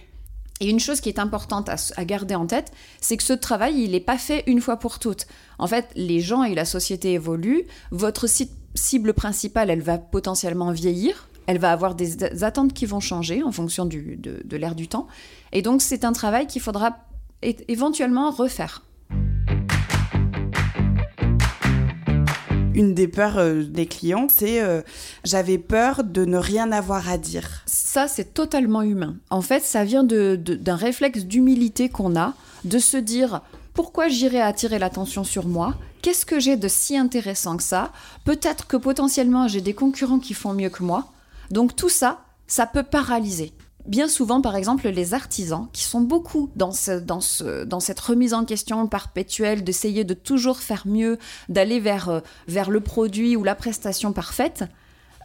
Et 0.61 0.69
une 0.69 0.81
chose 0.81 1.01
qui 1.01 1.09
est 1.09 1.19
importante 1.19 1.71
à, 1.71 2.05
garder 2.05 2.35
en 2.35 2.47
tête, 2.47 2.71
c'est 3.01 3.17
que 3.17 3.23
ce 3.23 3.33
travail, 3.33 3.83
il 3.83 3.93
n'est 3.93 4.01
pas 4.01 4.19
fait 4.19 4.45
une 4.47 4.61
fois 4.61 4.77
pour 4.77 4.99
toutes. 4.99 5.27
En 5.59 5.67
fait, 5.67 5.89
les 5.97 6.21
gens 6.21 6.45
et 6.45 6.55
la 6.55 6.67
société 6.67 7.15
évoluent. 7.15 7.65
Votre 7.91 8.27
cible 8.75 9.15
principale, 9.15 9.71
elle 9.71 9.83
va 9.83 9.99
potentiellement 9.99 10.73
vieillir 10.73 11.27
elle 11.47 11.59
va 11.59 11.73
avoir 11.73 11.97
des 11.97 12.45
attentes 12.45 12.73
qui 12.75 12.87
vont 12.87 13.01
changer 13.01 13.43
en 13.43 13.51
fonction 13.51 13.85
de, 13.85 14.17
de 14.17 14.57
l'ère 14.57 14.77
du 14.77 14.87
temps. 14.87 15.09
Et 15.51 15.63
donc, 15.63 15.83
c'est 15.83 16.05
un 16.05 16.13
travail 16.13 16.47
qu'il 16.47 16.63
faudra 16.63 16.99
éventuellement 17.43 18.31
refaire. 18.31 18.85
Une 22.73 22.95
des 22.95 23.09
peurs 23.09 23.39
euh, 23.39 23.65
des 23.65 23.87
clients, 23.87 24.29
c'est 24.31 24.63
euh, 24.63 24.83
j'avais 25.25 25.59
peur 25.59 26.05
de 26.05 26.25
ne 26.25 26.37
rien 26.37 26.71
avoir 26.71 27.09
à 27.09 27.19
dire. 27.19 27.63
Ça, 27.67 28.07
c'est 28.07 28.33
totalement 28.33 28.83
humain. 28.83 29.17
En 29.29 29.43
fait, 29.43 29.65
ça 29.65 29.85
vient 29.85 30.05
d'un 30.05 30.77
réflexe 30.77 31.25
d'humilité 31.25 31.89
qu'on 31.89 32.15
a, 32.17 32.35
de 32.65 32.79
se 32.79 32.97
dire 32.97 33.41
pourquoi 33.75 34.09
j'irai 34.09 34.41
attirer 34.41 34.79
l'attention 34.79 35.25
sur 35.25 35.47
moi? 35.47 35.75
Qu'est-ce 36.03 36.25
que 36.25 36.39
j'ai 36.39 36.57
de 36.57 36.69
si 36.69 36.97
intéressant 36.97 37.57
que 37.57 37.63
ça? 37.63 37.93
Peut-être 38.25 38.67
que 38.67 38.77
potentiellement 38.77 39.49
j'ai 39.49 39.61
des 39.61 39.75
concurrents 39.75 40.21
qui 40.21 40.35
font 40.35 40.53
mieux 40.53 40.71
que 40.71 40.83
moi. 40.83 41.09
Donc 41.51 41.75
tout 41.75 41.89
ça, 41.89 42.21
ça 42.47 42.67
peut 42.67 42.85
paralyser. 42.85 43.53
Bien 43.87 44.09
souvent, 44.09 44.41
par 44.41 44.57
exemple, 44.57 44.89
les 44.89 45.15
artisans, 45.15 45.69
qui 45.73 45.85
sont 45.85 46.01
beaucoup 46.03 46.51
dans, 46.55 46.71
cette 46.73 48.01
remise 48.01 48.35
en 48.35 48.45
question 48.45 48.87
perpétuelle, 48.87 49.65
d'essayer 49.65 50.05
de 50.05 50.15
toujours 50.15 50.59
faire 50.59 50.87
mieux, 50.87 51.19
d'aller 51.49 51.81
vers, 51.81 52.09
euh, 52.09 52.21
le 52.47 52.81
produit 52.81 53.37
ou 53.37 53.45
la 53.45 53.55
prestation 53.55 54.13
parfaite, 54.13 54.65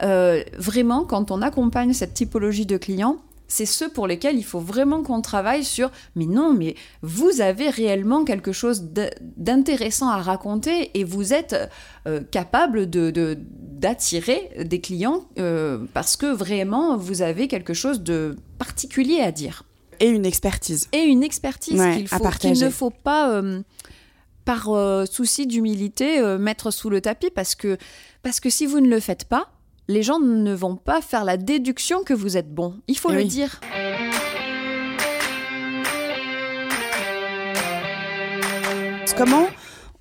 euh, 0.04 0.44
vraiment, 0.58 1.04
quand 1.04 1.32
on 1.32 1.42
accompagne 1.42 1.94
cette 1.94 2.14
typologie 2.14 2.66
de 2.66 2.78
clients, 2.78 3.18
c'est 3.48 3.66
ceux 3.66 3.90
pour 3.90 4.08
lesquels 4.08 4.38
il 4.38 4.44
faut 4.44 4.60
vraiment 4.60 5.04
qu'on 5.04 5.22
travaille 5.22 5.64
sur 5.64 5.92
mais 6.16 6.26
non, 6.26 6.54
mais 6.54 6.76
vous 7.02 7.42
avez 7.42 7.70
réellement 7.70 8.26
quelque 8.26 8.52
chose 8.52 8.90
d'intéressant 9.38 10.10
à 10.10 10.22
raconter 10.22 10.92
et 10.94 11.04
vous 11.04 11.34
êtes 11.34 11.56
euh, 12.08 12.22
capable 12.32 12.90
de, 12.90 13.38
d'attirer 13.60 14.52
des 14.66 14.82
clients 14.82 15.26
euh, 15.38 15.86
parce 15.94 16.18
que 16.18 16.26
vraiment 16.26 16.98
vous 16.98 17.22
avez 17.22 17.48
quelque 17.48 17.74
chose 17.74 18.02
de 18.02 18.36
particulier 18.58 19.20
à 19.20 19.32
dire. 19.32 19.64
Et 20.00 20.08
une 20.08 20.26
expertise. 20.26 20.90
Et 20.92 21.04
une 21.04 21.24
expertise 21.24 21.82
qu'il, 21.96 22.08
faut, 22.08 22.30
qu'il 22.40 22.60
ne 22.60 22.70
faut 22.70 22.90
pas, 22.90 23.32
euh, 23.32 23.62
par 24.44 24.70
souci 25.10 25.48
d'humilité, 25.48 26.22
mettre 26.38 26.72
sous 26.72 26.90
le 26.90 27.00
tapis 27.00 27.30
parce 27.34 27.56
que, 27.56 27.78
parce 28.22 28.40
que 28.40 28.50
si 28.50 28.66
vous 28.66 28.82
ne 28.82 28.90
le 28.90 29.00
faites 29.00 29.26
pas, 29.26 29.55
les 29.88 30.04
gens 30.04 30.20
ne 30.20 30.54
vont 30.54 30.76
pas 30.76 31.02
faire 31.02 31.24
la 31.24 31.38
déduction 31.38 32.04
que 32.04 32.14
vous 32.14 32.38
êtes 32.38 32.54
bon. 32.54 32.80
Il 32.88 32.98
faut 32.98 33.12
eh 33.12 33.16
le 33.16 33.24
dire. 33.26 33.60
Comment 39.18 39.48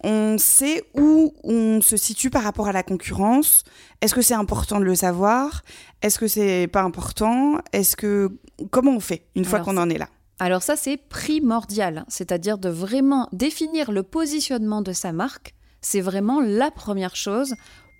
on 0.02 0.38
sait 0.38 0.82
où 0.94 1.34
on 1.44 1.80
se 1.80 1.96
situe 1.96 2.28
par 2.28 2.42
rapport 2.42 2.66
à 2.66 2.72
la 2.72 2.82
concurrence? 2.82 3.62
Est-ce 4.00 4.12
que 4.12 4.22
c'est 4.22 4.34
important 4.34 4.80
de 4.80 4.84
le 4.84 4.96
savoir? 4.96 5.62
Est-ce 6.02 6.18
que 6.18 6.26
c'est 6.26 6.66
pas 6.66 6.82
important? 6.82 7.58
Est-ce 7.72 7.94
que 7.94 8.30
comment 8.70 8.96
on 8.96 9.00
fait 9.00 9.26
une 9.36 9.44
fois 9.44 9.60
qu'on 9.60 9.76
en 9.76 9.88
est 9.88 9.98
là? 9.98 10.08
Alors 10.40 10.64
ça 10.64 10.74
c'est 10.74 10.96
primordial, 10.96 12.04
c'est-à-dire 12.08 12.58
de 12.58 12.68
vraiment 12.68 13.28
définir 13.32 13.92
le 13.92 14.02
positionnement 14.02 14.82
de 14.82 14.92
sa 14.92 15.12
marque. 15.12 15.54
C'est 15.80 16.00
vraiment 16.00 16.40
la 16.40 16.72
première 16.72 17.14
chose 17.14 17.54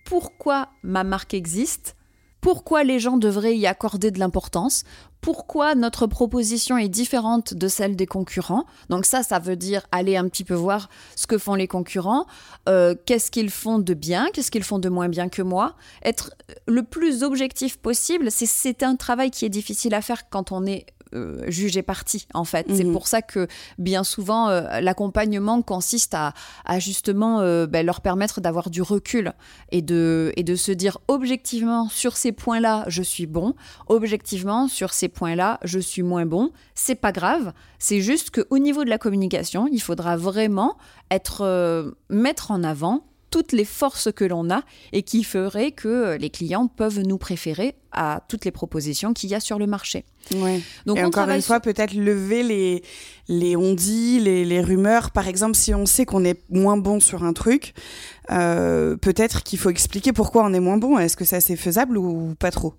pourquoi 0.05 0.69
ma 0.83 1.05
marque 1.05 1.35
existe, 1.35 1.97
pourquoi 2.41 2.85
les 2.85 2.99
gens 2.99 3.17
devraient 3.17 3.57
y 3.57 3.67
accorder 3.67 4.11
de 4.11 4.19
l'importance, 4.19 4.85
pourquoi 5.23 5.75
notre 5.75 6.07
proposition 6.07 6.77
est 6.77 6.91
différente 6.91 7.55
de 7.55 7.69
celle 7.69 7.97
des 7.97 8.05
concurrents. 8.05 8.67
Donc 8.91 9.07
ça, 9.07 9.23
ça 9.23 9.39
veut 9.39 9.57
dire 9.57 9.87
aller 9.91 10.19
un 10.19 10.29
petit 10.29 10.45
peu 10.45 10.53
voir 10.53 10.91
ce 11.17 11.27
que 11.27 11.39
font 11.39 11.55
les 11.55 11.67
concurrents, 11.67 12.27
euh, 12.69 12.95
qu'est-ce 13.07 13.31
qu'ils 13.31 13.49
font 13.49 13.79
de 13.79 13.95
bien, 13.95 14.29
qu'est-ce 14.35 14.51
qu'ils 14.51 14.63
font 14.63 14.79
de 14.79 14.91
moins 14.91 15.09
bien 15.09 15.31
que 15.31 15.41
moi. 15.41 15.77
Être 16.05 16.35
le 16.69 16.83
plus 16.83 17.23
objectif 17.23 17.79
possible, 17.79 18.31
c'est 18.31 18.83
un 18.83 18.97
travail 18.97 19.31
qui 19.31 19.47
est 19.47 19.49
difficile 19.49 19.95
à 19.95 20.03
faire 20.03 20.29
quand 20.29 20.53
on 20.53 20.67
est 20.67 20.85
euh, 21.15 21.45
juger 21.49 21.83
partie, 21.83 22.27
en 22.35 22.45
fait. 22.45 22.67
C'est 22.73 22.85
mhm. 22.85 22.93
pour 22.93 23.07
ça 23.07 23.23
que 23.23 23.47
bien 23.79 24.05
souvent, 24.05 24.49
euh, 24.49 24.81
l'accompagnement 24.81 25.63
consiste 25.63 26.15
à, 26.15 26.33
justement 26.79 27.41
euh, 27.41 27.67
ben, 27.67 27.85
leur 27.85 28.01
permettre 28.01 28.41
d'avoir 28.41 28.71
du 28.71 28.83
recul 28.83 29.33
et 29.71 29.83
de, 29.83 30.33
et 30.37 30.43
de 30.43 30.57
se 30.57 30.73
dire 30.73 30.99
objectivement 31.09 31.89
sur 31.89 32.17
ces 32.17 32.33
points-là, 32.33 32.85
je 32.89 33.03
suis 33.03 33.27
bon, 33.27 33.55
objectivement 33.87 34.69
sur 34.69 34.93
ces 34.93 35.09
points-là, 35.09 35.61
je 35.65 35.79
suis 35.79 36.03
moins 36.03 36.27
bon. 36.27 36.51
C'est 36.75 36.95
pas 36.95 37.13
grave, 37.13 37.53
c'est 37.79 38.01
juste 38.01 38.31
qu'au 38.31 38.59
niveau 38.59 38.85
de 38.85 38.91
la 38.91 38.99
communication, 38.99 39.69
il 39.71 39.81
faudra 39.81 40.17
vraiment 40.17 40.77
être 41.11 41.95
mettre 42.09 42.51
en 42.51 42.65
avant 42.65 43.05
toutes 43.35 43.51
les 43.51 43.65
forces 43.65 44.13
que 44.13 44.25
l'on 44.25 44.49
a 44.49 44.63
et 44.93 45.03
qui 45.03 45.25
ferait 45.25 45.73
que 45.73 46.17
les 46.21 46.31
clients 46.31 46.69
peuvent 46.69 47.01
nous 47.01 47.19
préférer 47.19 47.75
à 47.91 48.23
toutes 48.29 48.45
les 48.45 48.53
propositions 48.53 49.13
qu'il 49.13 49.29
y 49.29 49.35
a 49.35 49.41
sur 49.41 49.59
le 49.59 49.67
marché. 49.67 50.05
Ouais. 50.37 50.61
Donc 50.87 50.99
et 50.99 51.05
encore 51.05 51.29
une 51.29 51.43
fois, 51.43 51.59
peut-être 51.59 51.95
lever 51.95 52.45
les, 52.45 52.85
les 53.27 53.57
on-dit, 53.57 54.21
les, 54.21 54.45
les, 54.45 54.61
rumeurs. 54.61 55.11
Par 55.11 55.27
exemple, 55.27 55.57
si 55.57 55.75
on 55.75 55.85
sait 55.85 56.07
qu'on 56.07 56.25
est 56.25 56.41
moins 56.49 56.77
bon 56.77 57.01
sur 57.01 57.25
un 57.25 57.33
truc, 57.33 57.75
euh, 58.31 58.97
peut-être 58.97 59.43
qu'il 59.43 59.59
faut 59.59 59.71
expliquer 59.71 60.13
pourquoi 60.13 60.45
on 60.45 60.53
est 60.53 60.61
moins 60.61 60.77
bon. 60.77 60.97
Est-ce 60.97 61.17
que 61.17 61.25
ça 61.25 61.41
c'est 61.41 61.57
faisable 61.57 61.99
ou 61.99 62.37
pas 62.39 62.53
trop? 62.53 62.75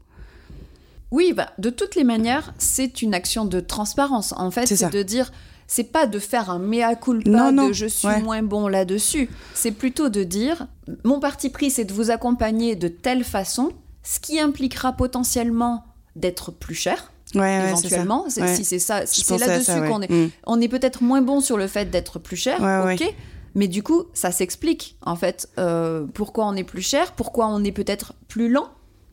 Oui, 1.11 1.33
bah, 1.33 1.49
de 1.57 1.69
toutes 1.69 1.95
les 1.95 2.05
manières, 2.05 2.53
c'est 2.59 3.01
une 3.01 3.13
action 3.13 3.43
de 3.43 3.59
transparence. 3.59 4.33
En 4.37 4.51
fait, 4.51 4.67
c'est 4.67 4.89
de 4.89 5.03
dire 5.03 5.33
c'est 5.67 5.91
pas 5.91 6.05
de 6.07 6.19
faire 6.19 6.49
un 6.49 6.59
mea 6.59 6.95
culpa 6.95 7.51
de 7.51 7.73
je 7.73 7.85
suis 7.87 8.21
moins 8.23 8.43
bon 8.43 8.67
là-dessus. 8.67 9.29
C'est 9.53 9.71
plutôt 9.71 10.09
de 10.09 10.23
dire 10.23 10.67
mon 11.03 11.19
parti 11.19 11.49
pris, 11.49 11.71
c'est 11.71 11.85
de 11.85 11.93
vous 11.93 12.11
accompagner 12.11 12.75
de 12.75 12.87
telle 12.87 13.23
façon, 13.23 13.71
ce 14.03 14.19
qui 14.19 14.39
impliquera 14.39 14.93
potentiellement 14.93 15.83
d'être 16.15 16.51
plus 16.51 16.75
cher. 16.75 17.11
éventuellement, 17.33 18.25
si 18.29 18.63
c'est 18.63 18.79
ça, 18.79 19.05
si 19.05 19.21
c'est 19.21 19.37
là-dessus 19.37 19.87
qu'on 19.87 20.01
est, 20.01 20.11
mm. 20.11 20.29
on 20.45 20.61
est 20.61 20.67
peut-être 20.67 21.03
moins 21.03 21.21
bon 21.21 21.41
sur 21.41 21.57
le 21.57 21.67
fait 21.67 21.89
d'être 21.89 22.19
plus 22.19 22.37
cher, 22.37 22.59
ok. 22.61 23.13
Mais 23.57 23.69
du 23.69 23.83
coup, 23.83 24.03
ça 24.13 24.31
s'explique 24.31 24.97
en 25.01 25.15
fait 25.15 25.47
euh, 25.57 26.05
pourquoi 26.13 26.45
on 26.45 26.55
est 26.55 26.65
plus 26.65 26.81
cher, 26.81 27.13
pourquoi 27.13 27.47
on 27.47 27.63
est 27.63 27.71
peut-être 27.71 28.13
plus 28.27 28.49
lent. 28.49 28.67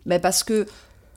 Ben 0.04 0.20
parce 0.20 0.42
que 0.42 0.66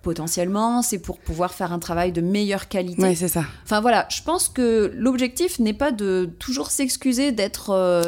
potentiellement, 0.06 0.84
c'est 0.84 1.00
pour 1.00 1.18
pouvoir 1.18 1.56
faire 1.56 1.74
un 1.74 1.80
travail 1.80 2.12
de 2.12 2.22
meilleure 2.22 2.68
qualité. 2.68 3.02
Oui, 3.02 3.16
c'est 3.16 3.28
ça. 3.28 3.44
Enfin 3.64 3.82
voilà, 3.82 4.08
je 4.12 4.22
pense 4.22 4.50
que 4.50 4.92
l'objectif 4.96 5.58
n'est 5.58 5.74
pas 5.74 5.92
de 5.92 6.30
toujours 6.38 6.70
s'excuser 6.70 7.32
d'être, 7.32 7.72
euh, 7.72 8.04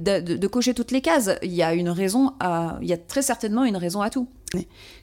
De, 0.00 0.46
cocher 0.46 0.72
toutes 0.72 0.90
les 0.90 1.02
cases. 1.02 1.28
Il 1.42 1.52
y 1.52 1.62
a 1.62 1.74
une 1.74 1.90
raison 1.90 2.32
à, 2.40 2.78
il 2.80 2.88
y 2.88 2.94
a 2.94 2.96
très 2.96 3.20
certainement 3.20 3.66
une 3.66 3.76
raison 3.76 4.00
à 4.00 4.08
tout. 4.08 4.26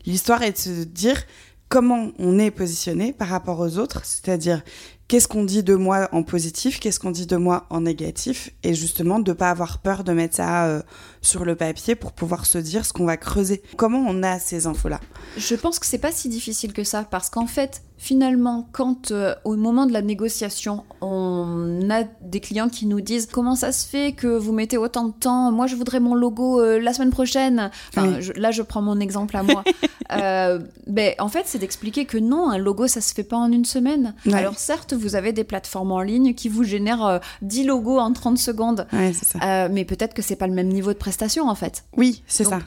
L'histoire 0.07 0.41
est 0.41 0.53
de 0.53 0.57
se 0.57 0.83
dire 0.83 1.21
comment 1.69 2.09
on 2.17 2.39
est 2.39 2.49
positionné 2.49 3.13
par 3.13 3.27
rapport 3.27 3.59
aux 3.59 3.77
autres, 3.77 4.01
c'est-à-dire 4.03 4.63
qu'est-ce 5.09 5.27
qu'on 5.27 5.43
dit 5.43 5.63
de 5.63 5.75
moi 5.75 6.07
en 6.13 6.23
positif, 6.23 6.79
qu'est-ce 6.79 6.99
qu'on 6.99 7.11
dit 7.11 7.25
de 7.25 7.35
moi 7.35 7.65
en 7.69 7.81
négatif, 7.81 8.51
et 8.63 8.73
justement 8.73 9.19
de 9.19 9.31
ne 9.31 9.35
pas 9.35 9.49
avoir 9.49 9.79
peur 9.79 10.05
de 10.05 10.13
mettre 10.13 10.35
ça 10.35 10.67
euh, 10.67 10.81
sur 11.21 11.43
le 11.43 11.55
papier 11.55 11.95
pour 11.95 12.13
pouvoir 12.13 12.45
se 12.45 12.59
dire 12.59 12.85
ce 12.85 12.93
qu'on 12.93 13.05
va 13.05 13.17
creuser. 13.17 13.61
Comment 13.75 14.05
on 14.07 14.23
a 14.23 14.39
ces 14.39 14.67
infos-là? 14.67 15.01
Je 15.35 15.55
pense 15.55 15.79
que 15.79 15.85
c'est 15.85 15.97
pas 15.97 16.11
si 16.11 16.29
difficile 16.29 16.71
que 16.73 16.83
ça, 16.83 17.03
parce 17.03 17.29
qu'en 17.31 17.47
fait, 17.47 17.81
finalement, 17.97 18.69
quand 18.71 19.11
euh, 19.11 19.33
au 19.43 19.55
moment 19.55 19.87
de 19.87 19.91
la 19.91 20.03
négociation, 20.03 20.85
on 21.01 21.89
a 21.89 22.03
des 22.21 22.39
clients 22.39 22.69
qui 22.69 22.85
nous 22.85 23.01
disent 23.01 23.25
comment 23.25 23.55
ça 23.55 23.71
se 23.71 23.87
fait 23.87 24.13
que 24.13 24.27
vous 24.27 24.53
mettez 24.53 24.77
autant 24.77 25.07
de 25.07 25.13
temps, 25.13 25.51
moi 25.51 25.65
je 25.65 25.75
voudrais 25.75 25.99
mon 25.99 26.13
logo 26.13 26.61
euh, 26.61 26.79
la 26.79 26.93
semaine 26.93 27.09
prochaine, 27.09 27.71
là 27.95 28.51
je 28.51 28.61
prends 28.61 28.81
mon 28.81 28.99
exemple 28.99 29.35
à 29.35 29.43
moi, 29.43 29.63
ben, 30.87 31.13
en 31.17 31.27
fait 31.27 31.43
c'est 31.45 31.57
d'expliquer 31.57 32.05
que 32.05 32.17
non, 32.17 32.49
un 32.49 32.57
logo 32.57 32.87
ça 32.87 33.01
se 33.01 33.13
fait 33.13 33.23
pas 33.23 33.37
en 33.37 33.51
une 33.51 33.65
semaine. 33.65 34.13
Alors 34.31 34.57
certes, 34.59 34.93
vous 34.99 35.15
avez 35.15 35.33
des 35.33 35.43
plateformes 35.43 35.91
en 35.91 36.01
ligne 36.01 36.33
qui 36.33 36.49
vous 36.49 36.63
génèrent 36.63 37.19
10 37.41 37.63
logos 37.65 37.99
en 37.99 38.13
30 38.13 38.37
secondes, 38.37 38.87
mais 38.91 39.85
peut-être 39.85 40.13
que 40.13 40.21
c'est 40.21 40.35
pas 40.35 40.47
le 40.47 40.53
même 40.53 40.69
niveau 40.69 40.93
de 40.93 40.97
prestation 40.97 41.47
en 41.47 41.55
fait. 41.55 41.85
Oui, 41.97 42.23
c'est 42.27 42.43
ça. 42.43 42.59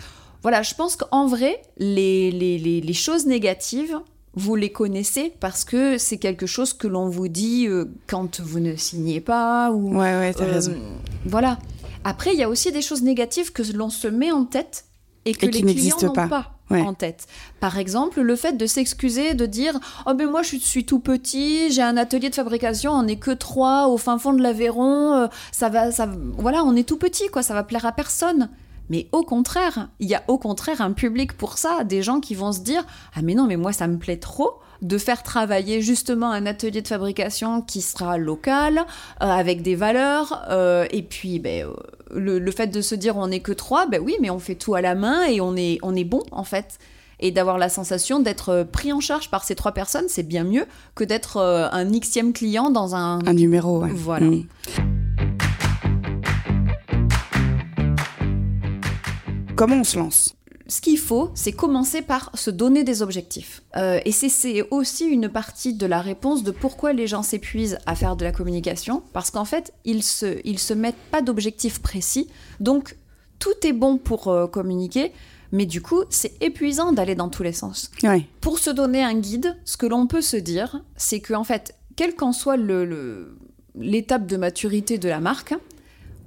Voilà, 0.42 0.62
je 0.62 0.74
pense 0.74 0.96
qu'en 0.96 1.26
vrai, 1.26 1.62
les, 1.78 2.32
les, 2.32 2.58
les 2.58 2.92
choses 2.94 3.26
négatives, 3.26 3.96
vous 4.34 4.56
les 4.56 4.72
connaissez 4.72 5.32
parce 5.40 5.64
que 5.64 5.98
c'est 5.98 6.18
quelque 6.18 6.46
chose 6.46 6.72
que 6.72 6.86
l'on 6.86 7.08
vous 7.08 7.28
dit 7.28 7.66
euh, 7.68 7.86
quand 8.06 8.40
vous 8.40 8.60
ne 8.60 8.76
signez 8.76 9.20
pas 9.20 9.70
ou 9.70 9.98
ouais 9.98 10.18
ouais 10.18 10.34
t'as 10.34 10.44
euh, 10.44 10.52
raison. 10.52 10.74
voilà. 11.26 11.58
Après 12.04 12.32
il 12.32 12.38
y 12.38 12.42
a 12.42 12.48
aussi 12.48 12.72
des 12.72 12.82
choses 12.82 13.02
négatives 13.02 13.52
que 13.52 13.62
l'on 13.74 13.90
se 13.90 14.08
met 14.08 14.32
en 14.32 14.44
tête 14.44 14.86
et 15.24 15.34
que 15.34 15.46
les 15.46 15.62
clients 15.62 15.96
n'ont 16.02 16.12
pas, 16.12 16.52
en 16.80 16.94
tête. 16.94 17.26
Par 17.60 17.78
exemple, 17.78 18.20
le 18.20 18.36
fait 18.36 18.56
de 18.56 18.66
s'excuser, 18.66 19.34
de 19.34 19.46
dire 19.46 19.78
oh 20.06 20.14
ben 20.14 20.30
moi 20.30 20.42
je 20.42 20.56
suis 20.56 20.84
tout 20.84 21.00
petit, 21.00 21.70
j'ai 21.70 21.82
un 21.82 21.96
atelier 21.96 22.30
de 22.30 22.34
fabrication, 22.34 22.92
on 22.92 23.02
n'est 23.02 23.16
que 23.16 23.30
trois 23.30 23.88
au 23.88 23.98
fin 23.98 24.18
fond 24.18 24.32
de 24.32 24.42
l'Aveyron, 24.42 25.14
euh, 25.14 25.26
ça 25.52 25.68
va, 25.68 25.92
ça, 25.92 26.08
voilà, 26.38 26.64
on 26.64 26.74
est 26.74 26.88
tout 26.88 26.98
petit 26.98 27.28
quoi, 27.28 27.42
ça 27.42 27.54
va 27.54 27.62
plaire 27.62 27.86
à 27.86 27.92
personne. 27.92 28.48
Mais 28.90 29.08
au 29.12 29.22
contraire, 29.22 29.88
il 30.00 30.08
y 30.08 30.14
a 30.14 30.22
au 30.28 30.38
contraire 30.38 30.80
un 30.80 30.92
public 30.92 31.32
pour 31.34 31.56
ça, 31.56 31.84
des 31.84 32.02
gens 32.02 32.20
qui 32.20 32.34
vont 32.34 32.52
se 32.52 32.60
dire 32.60 32.84
Ah, 33.14 33.22
mais 33.22 33.34
non, 33.34 33.46
mais 33.46 33.56
moi, 33.56 33.72
ça 33.72 33.86
me 33.86 33.96
plaît 33.96 34.18
trop 34.18 34.58
de 34.82 34.98
faire 34.98 35.22
travailler 35.22 35.80
justement 35.80 36.30
un 36.30 36.44
atelier 36.44 36.82
de 36.82 36.88
fabrication 36.88 37.62
qui 37.62 37.80
sera 37.80 38.18
local, 38.18 38.78
euh, 39.22 39.26
avec 39.26 39.62
des 39.62 39.76
valeurs, 39.76 40.44
euh, 40.50 40.86
et 40.90 41.02
puis 41.02 41.38
ben, 41.38 41.66
euh, 41.66 42.38
le, 42.40 42.50
fait 42.50 42.66
de 42.66 42.80
se 42.80 42.94
dire 42.94 43.16
on 43.16 43.28
n'est 43.28 43.40
que 43.40 43.52
trois, 43.52 43.86
ben 43.86 44.02
oui, 44.04 44.16
mais 44.20 44.28
on 44.28 44.40
fait 44.40 44.56
tout 44.56 44.74
à 44.74 44.80
la 44.80 44.94
main 44.94 45.24
et 45.24 45.40
on 45.40 45.56
est, 45.56 45.78
on 45.82 45.94
est 45.94 46.04
bon 46.04 46.22
en 46.32 46.44
fait. 46.44 46.78
Et 47.20 47.30
d'avoir 47.30 47.56
la 47.56 47.68
sensation 47.68 48.18
d'être 48.18 48.66
pris 48.72 48.92
en 48.92 48.98
charge 48.98 49.30
par 49.30 49.44
ces 49.44 49.54
trois 49.54 49.70
personnes, 49.70 50.06
c'est 50.08 50.24
bien 50.24 50.42
mieux 50.42 50.66
que 50.96 51.04
d'être 51.04 51.36
un 51.38 51.84
xème 52.00 52.32
client 52.32 52.68
dans 52.70 52.96
un... 52.96 53.20
Un 53.24 53.32
numéro, 53.32 53.84
Voilà. 53.94 54.26
Mm. 54.26 54.48
Comment 59.54 59.76
on 59.76 59.84
se 59.84 59.96
lance? 59.96 60.34
Ce 60.72 60.80
qu'il 60.80 60.98
faut, 60.98 61.30
c'est 61.34 61.52
commencer 61.52 62.00
par 62.00 62.30
se 62.32 62.48
donner 62.48 62.82
des 62.82 63.02
objectifs. 63.02 63.62
Euh, 63.76 64.00
et 64.06 64.10
c'est 64.10 64.66
aussi 64.70 65.04
une 65.04 65.28
partie 65.28 65.74
de 65.74 65.84
la 65.84 66.00
réponse 66.00 66.44
de 66.44 66.50
pourquoi 66.50 66.94
les 66.94 67.06
gens 67.06 67.22
s'épuisent 67.22 67.76
à 67.84 67.94
faire 67.94 68.16
de 68.16 68.24
la 68.24 68.32
communication, 68.32 69.02
parce 69.12 69.30
qu'en 69.30 69.44
fait, 69.44 69.74
ils 69.84 70.02
se, 70.02 70.40
ils 70.44 70.58
se 70.58 70.72
mettent 70.72 70.94
pas 71.10 71.20
d'objectifs 71.20 71.80
précis. 71.80 72.30
Donc, 72.58 72.96
tout 73.38 73.50
est 73.64 73.74
bon 73.74 73.98
pour 73.98 74.28
euh, 74.28 74.46
communiquer, 74.46 75.12
mais 75.52 75.66
du 75.66 75.82
coup, 75.82 76.04
c'est 76.08 76.42
épuisant 76.42 76.92
d'aller 76.92 77.16
dans 77.16 77.28
tous 77.28 77.42
les 77.42 77.52
sens. 77.52 77.90
Pour 78.40 78.58
se 78.58 78.70
donner 78.70 79.04
un 79.04 79.14
guide, 79.14 79.58
ce 79.66 79.76
que 79.76 79.84
l'on 79.84 80.06
peut 80.06 80.22
se 80.22 80.38
dire, 80.38 80.82
c'est 80.96 81.20
qu'en 81.20 81.44
fait, 81.44 81.74
quelle 81.96 82.14
qu'en 82.14 82.32
soit 82.32 82.56
l'étape 82.56 84.22
le, 84.22 84.26
de 84.26 84.36
maturité 84.38 84.96
de 84.96 85.10
la 85.10 85.20
marque, 85.20 85.54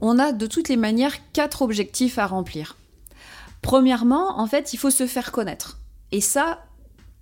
on 0.02 0.20
a 0.20 0.34
de 0.34 0.46
toutes 0.46 0.70
les 0.70 0.78
manières 0.78 1.16
quatre 1.34 1.64
objectifs 1.64 2.20
à 2.20 2.28
remplir. 2.28 2.78
Premièrement, 3.66 4.40
en 4.40 4.46
fait, 4.46 4.74
il 4.74 4.78
faut 4.78 4.92
se 4.92 5.08
faire 5.08 5.32
connaître. 5.32 5.80
Et 6.12 6.22
ça, 6.22 6.60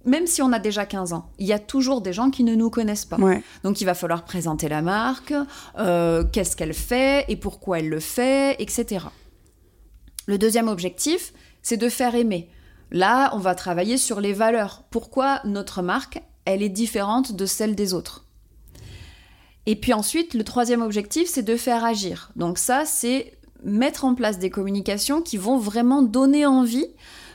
même 0.04 0.28
si 0.28 0.42
on 0.42 0.52
a 0.52 0.60
déjà 0.60 0.86
15 0.86 1.14
ans, 1.14 1.32
il 1.40 1.48
y 1.48 1.54
a 1.54 1.60
toujours 1.60 2.02
des 2.02 2.12
gens 2.12 2.32
qui 2.32 2.44
ne 2.44 2.54
nous 2.54 2.70
connaissent 2.70 3.06
pas. 3.06 3.18
Donc 3.64 3.80
il 3.80 3.86
va 3.86 3.94
falloir 3.94 4.26
présenter 4.26 4.68
la 4.68 4.82
marque, 4.82 5.34
euh, 5.80 6.26
qu'est-ce 6.34 6.58
qu'elle 6.58 6.74
fait 6.74 7.24
et 7.30 7.38
pourquoi 7.38 7.80
elle 7.80 7.88
le 7.88 8.02
fait, 8.02 8.58
etc. 8.62 9.06
Le 10.26 10.38
deuxième 10.38 10.68
objectif, 10.68 11.34
c'est 11.62 11.78
de 11.78 11.88
faire 11.88 12.14
aimer. 12.14 12.50
Là, 12.92 13.32
on 13.34 13.40
va 13.40 13.56
travailler 13.56 13.98
sur 13.98 14.20
les 14.20 14.34
valeurs. 14.34 14.84
Pourquoi 14.92 15.40
notre 15.46 15.82
marque, 15.82 16.22
elle 16.44 16.62
est 16.62 16.68
différente 16.68 17.38
de 17.38 17.46
celle 17.46 17.74
des 17.74 17.94
autres? 17.94 18.26
Et 19.66 19.78
puis 19.78 19.94
ensuite, 19.94 20.34
le 20.34 20.44
troisième 20.44 20.82
objectif, 20.82 21.30
c'est 21.30 21.42
de 21.42 21.56
faire 21.56 21.86
agir. 21.86 22.32
Donc 22.36 22.58
ça, 22.58 22.84
c'est 22.84 23.32
mettre 23.64 24.06
en 24.06 24.16
place 24.16 24.40
des 24.40 24.50
communications 24.50 25.22
qui 25.22 25.38
vont 25.38 25.58
vraiment 25.58 26.02
donner 26.02 26.46
envie 26.46 26.88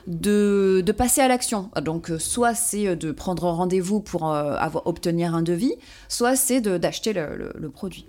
de, 0.09 0.95
passer 0.97 1.21
à 1.21 1.29
l'action. 1.29 1.71
Donc, 1.83 2.11
euh, 2.11 2.19
soit 2.19 2.55
c'est 2.55 2.89
euh, 2.89 2.97
de 2.97 3.13
prendre 3.13 3.45
rendez-vous 3.45 4.01
pour 4.01 4.33
euh, 4.33 4.57
obtenir 4.85 5.35
un 5.35 5.43
devis, 5.43 5.75
soit 6.09 6.35
c'est 6.35 6.61
d'acheter 6.61 7.13
le, 7.13 7.69
produit. 7.69 8.07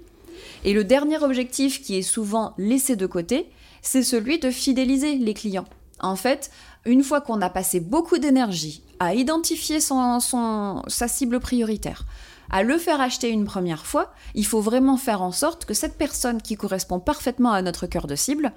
Et 0.63 0.73
le 0.73 0.83
dernier 0.83 1.21
objectif 1.21 1.81
qui 1.81 1.97
est 1.97 2.01
souvent 2.01 2.53
laissé 2.57 2.95
de 2.95 3.05
côté, 3.05 3.49
c'est 3.81 4.03
celui 4.03 4.39
de 4.39 4.49
fidéliser 4.49 5.15
les 5.15 5.33
clients. 5.33 5.65
En 5.99 6.15
fait, 6.15 6.49
une 6.85 7.03
fois 7.03 7.19
qu'on 7.19 7.41
a 7.41 7.49
passé 7.49 7.81
beaucoup 7.81 8.17
d'énergie 8.17 8.81
à 8.99 9.13
identifier 9.13 9.79
sa 9.81 11.07
cible 11.07 11.39
prioritaire, 11.41 12.05
à 12.50 12.63
le 12.63 12.77
faire 12.77 13.01
acheter 13.01 13.29
une 13.29 13.46
première 13.46 13.86
fois, 13.86 14.12
il 14.36 14.46
faut 14.46 14.62
vraiment 14.62 14.98
faire 14.98 15.22
en 15.22 15.32
sorte 15.32 15.65
que 15.65 15.74
cette 15.74 15.98
personne 15.98 16.41
qui 16.41 16.56
correspond 16.56 17.00
parfaitement 17.00 17.51
à 17.51 17.62
notre 17.62 17.88
cœur 17.88 18.08
de 18.08 18.15
cible 18.15 18.53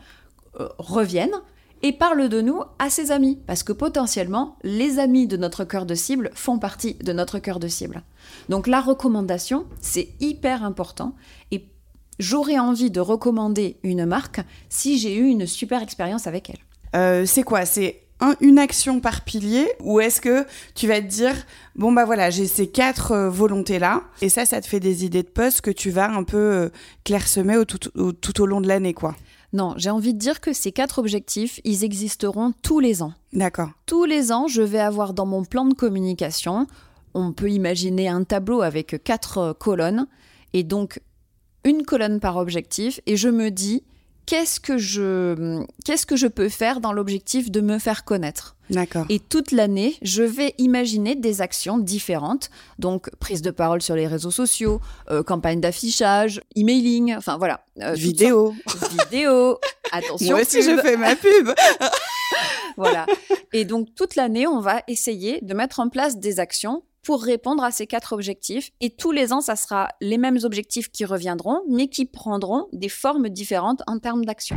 euh, 0.61 0.69
revienne 0.79 1.33
et 1.83 1.93
parle 1.93 2.29
de 2.29 2.41
nous 2.41 2.63
à 2.79 2.91
ses 2.91 3.11
amis, 3.11 3.39
parce 3.47 3.63
que 3.63 3.73
potentiellement, 3.73 4.57
les 4.63 4.99
amis 4.99 5.27
de 5.27 5.37
notre 5.37 5.65
cœur 5.65 5.85
de 5.85 5.95
cible 5.95 6.31
font 6.35 6.59
partie 6.59 6.95
de 6.95 7.13
notre 7.13 7.39
cœur 7.39 7.59
de 7.59 7.69
cible. 7.69 8.03
Donc 8.49 8.67
la 8.67 8.81
recommandation, 8.81 9.67
c'est 9.81 10.11
hyper 10.21 10.63
important, 10.65 11.17
et 11.51 11.67
j'aurais 12.19 12.59
envie 12.59 12.91
de 12.91 13.01
recommander 13.01 13.79
une 13.83 14.07
marque 14.07 14.41
si 14.69 14.97
j'ai 14.97 15.17
eu 15.17 15.27
une 15.27 15.47
super 15.47 15.83
expérience 15.83 16.27
avec 16.29 16.51
elle. 16.51 16.61
Euh, 16.95 17.27
c'est 17.27 17.43
quoi? 17.43 17.65
C'est 17.65 18.02
une 18.41 18.59
action 18.59 19.01
par 19.01 19.23
pilier 19.23 19.73
ou 19.81 20.01
est-ce 20.01 20.21
que 20.21 20.47
tu 20.75 20.87
vas 20.87 21.01
te 21.01 21.07
dire 21.07 21.35
bon 21.75 21.93
bah 21.93 22.05
voilà 22.05 22.31
j'ai 22.31 22.47
ces 22.47 22.69
quatre 22.69 23.13
euh, 23.13 23.31
volontés 23.31 23.79
là 23.79 24.03
et 24.21 24.29
ça 24.29 24.45
ça 24.45 24.61
te 24.61 24.67
fait 24.67 24.81
des 24.81 25.05
idées 25.05 25.23
de 25.23 25.29
poste 25.29 25.61
que 25.61 25.71
tu 25.71 25.91
vas 25.91 26.11
un 26.11 26.25
peu 26.25 26.37
euh, 26.37 26.69
clairsemer 27.05 27.65
tout, 27.67 27.79
tout 27.79 28.41
au 28.41 28.47
long 28.47 28.61
de 28.61 28.69
l'année 28.69 28.95
quoi 28.95 29.15
non, 29.55 29.75
j'ai 29.77 29.91
envie 29.91 30.15
de 30.15 30.19
dire 30.19 30.41
que 30.41 30.55
ces 30.55 30.73
quatre 30.73 30.99
objectifs, 30.99 31.61
ils 31.65 31.85
existeront 31.85 32.55
tous 32.63 32.81
les 32.81 33.03
ans. 33.03 33.13
D'accord. 33.35 33.69
Tous 33.85 34.07
les 34.07 34.33
ans, 34.33 34.47
je 34.49 34.63
vais 34.63 34.81
avoir 34.81 35.13
dans 35.13 35.27
mon 35.27 35.45
plan 35.45 35.67
de 35.67 35.75
communication, 35.75 36.67
on 37.13 37.33
peut 37.33 37.51
imaginer 37.51 38.09
un 38.09 38.25
tableau 38.25 38.63
avec 38.63 39.03
quatre 39.05 39.39
euh, 39.39 39.53
colonnes, 39.53 40.07
et 40.55 40.63
donc 40.63 41.03
une 41.65 41.83
colonne 41.83 42.19
par 42.19 42.39
objectif, 42.39 43.01
et 43.05 43.19
je 43.19 43.29
me 43.29 43.51
dis, 43.51 43.85
qu'est-ce 44.27 44.61
que 44.61 44.79
je 44.79 45.65
qu'est-ce 45.85 46.07
que 46.07 46.17
je 46.17 46.27
peux 46.27 46.49
faire 46.49 46.81
dans 46.81 46.93
l'objectif 46.93 47.51
de 47.51 47.61
me 47.61 47.79
faire 47.79 48.05
connaître? 48.05 48.57
D'accord. 48.71 49.05
Et 49.11 49.19
toute 49.19 49.53
l'année, 49.53 49.97
je 50.03 50.23
vais 50.23 50.55
imaginer 50.59 51.15
des 51.15 51.43
actions 51.43 51.79
différentes, 51.79 52.51
donc 52.79 53.11
prise 53.17 53.43
de 53.43 53.51
parole 53.51 53.83
sur 53.83 53.95
les 53.95 54.07
réseaux 54.07 54.31
sociaux, 54.31 54.81
euh, 55.11 55.23
campagne 55.23 55.61
d'affichage, 55.61 56.41
emailing, 56.57 57.15
enfin 57.15 57.37
voilà, 57.37 57.65
euh, 57.81 57.93
vidéo, 57.93 58.55
vidéo. 58.91 59.59
Attention. 59.91 60.31
Moi 60.31 60.41
aussi, 60.41 60.63
je 60.63 60.81
fais 60.81 60.97
ma 60.97 61.15
pub. 61.17 61.51
voilà. 62.77 63.05
Et 63.53 63.65
donc 63.65 63.95
toute 63.95 64.17
l'année, 64.17 64.47
on 64.47 64.61
va 64.61 64.83
essayer 64.89 65.41
de 65.43 65.53
mettre 65.53 65.81
en 65.81 65.89
place 65.91 66.17
des 66.17 66.41
actions 66.41 66.83
pour 67.03 67.23
répondre 67.23 67.65
à 67.65 67.71
ces 67.73 67.87
quatre 67.87 68.13
objectifs. 68.13 68.71
Et 68.81 68.91
tous 68.91 69.11
les 69.11 69.33
ans, 69.33 69.41
ça 69.41 69.57
sera 69.57 69.89
les 70.01 70.19
mêmes 70.19 70.39
objectifs 70.45 70.91
qui 70.91 71.05
reviendront, 71.05 71.63
mais 71.69 71.89
qui 71.89 72.07
prendront 72.07 72.69
des 72.73 72.89
formes 72.89 73.29
différentes 73.29 73.83
en 73.87 73.99
termes 73.99 74.25
d'action. 74.25 74.57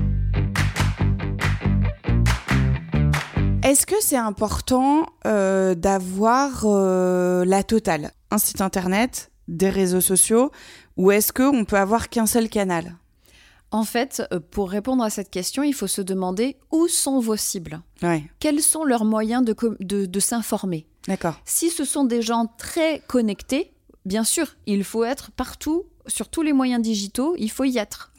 Est-ce 3.64 3.88
que 3.88 3.96
c'est 4.00 4.16
important 4.16 5.08
euh, 5.26 5.74
d'avoir 5.74 6.66
euh, 6.66 7.44
la 7.46 7.64
totale? 7.64 8.12
Un 8.30 8.38
site 8.38 8.62
internet, 8.62 9.32
des 9.48 9.72
réseaux 9.72 10.02
sociaux, 10.02 10.52
ou 10.98 11.10
est-ce 11.10 11.34
qu'on 11.34 11.66
peut 11.66 11.78
avoir 11.78 12.10
qu'un 12.10 12.28
seul 12.28 12.48
canal? 12.48 12.96
En 13.72 13.84
fait, 13.84 14.22
euh, 14.32 14.40
pour 14.40 14.70
répondre 14.70 15.04
à 15.04 15.10
cette 15.10 15.32
question, 15.32 15.64
il 15.64 15.74
faut 15.74 15.88
se 15.88 16.04
demander 16.04 16.58
où 16.72 16.88
sont 16.88 17.20
vos 17.20 17.38
cibles? 17.38 17.82
Quels 18.40 18.62
sont 18.62 18.84
leurs 18.84 19.04
moyens 19.04 19.44
de, 19.44 19.56
de 20.06 20.20
s'informer? 20.20 20.86
D'accord. 21.08 21.36
Si 21.46 21.70
ce 21.70 21.86
sont 21.86 22.04
des 22.04 22.22
gens 22.22 22.48
très 22.58 23.02
connectés, 23.08 23.72
bien 24.06 24.24
sûr, 24.24 24.56
il 24.66 24.84
faut 24.84 25.04
être 25.04 25.32
partout, 25.32 25.86
sur 26.08 26.30
tous 26.30 26.42
les 26.42 26.54
moyens 26.54 26.82
digitaux, 26.82 27.36
il 27.38 27.50
faut 27.50 27.64
y 27.64 27.78
être. 27.78 28.12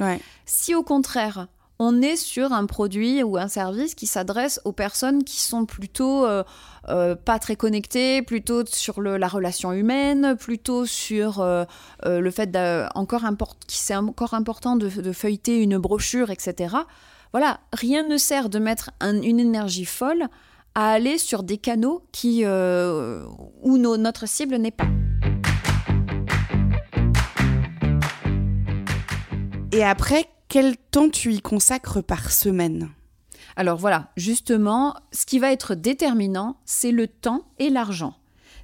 Si 0.45 0.75
au 0.75 0.83
contraire, 0.83 1.49
on 1.79 2.01
est 2.01 2.17
sur 2.17 2.53
un 2.53 2.67
produit 2.67 3.23
ou 3.23 3.37
un 3.37 3.49
service 3.49 3.95
qui 3.95 4.07
s'adresse 4.07 4.61
aux 4.65 4.73
personnes 4.73 5.25
qui 5.25 5.41
sont 5.41 5.67
plutôt 5.67 6.25
euh, 6.25 6.43
euh, 6.89 7.15
pas 7.15 7.39
très 7.39 7.57
connectées, 7.57 8.23
plutôt 8.23 8.65
sur 8.67 9.03
la 9.03 9.29
relation 9.29 9.73
humaine, 9.73 10.37
plutôt 10.37 10.87
sur 10.87 11.41
euh, 11.41 11.65
le 12.05 12.31
fait 12.31 12.57
encore 12.95 13.25
qui 13.67 13.79
c'est 13.79 13.97
encore 13.97 14.35
important 14.35 14.77
de, 14.77 14.89
feuilleter 15.13 15.63
une 15.63 15.79
brochure, 15.79 16.31
etc. 16.31 16.75
Voilà, 17.33 17.61
rien 17.73 18.07
ne 18.09 18.17
sert 18.17 18.49
de 18.49 18.59
mettre 18.59 18.91
une 19.03 19.39
énergie 19.39 19.85
folle 19.85 20.29
à 20.77 20.91
aller 20.91 21.17
sur 21.17 21.43
des 21.43 21.57
canaux 21.57 22.03
qui, 22.13 22.43
euh, 22.45 23.25
où 23.63 23.79
notre 23.79 24.29
cible 24.29 24.57
n'est 24.57 24.71
pas. 24.71 24.85
Et 29.73 29.83
après, 29.83 30.27
quel 30.49 30.77
temps 30.77 31.09
tu 31.09 31.33
y 31.33 31.41
consacres 31.41 32.03
par 32.03 32.31
semaine? 32.31 32.91
Alors 33.57 33.79
voilà, 33.79 34.11
justement, 34.19 34.95
ce 35.13 35.25
qui 35.25 35.39
va 35.39 35.51
être 35.51 35.75
déterminant, 35.75 36.59
c'est 36.67 36.93
le 36.93 37.09
temps 37.09 37.47
et 37.59 37.71
l'argent. 37.71 38.15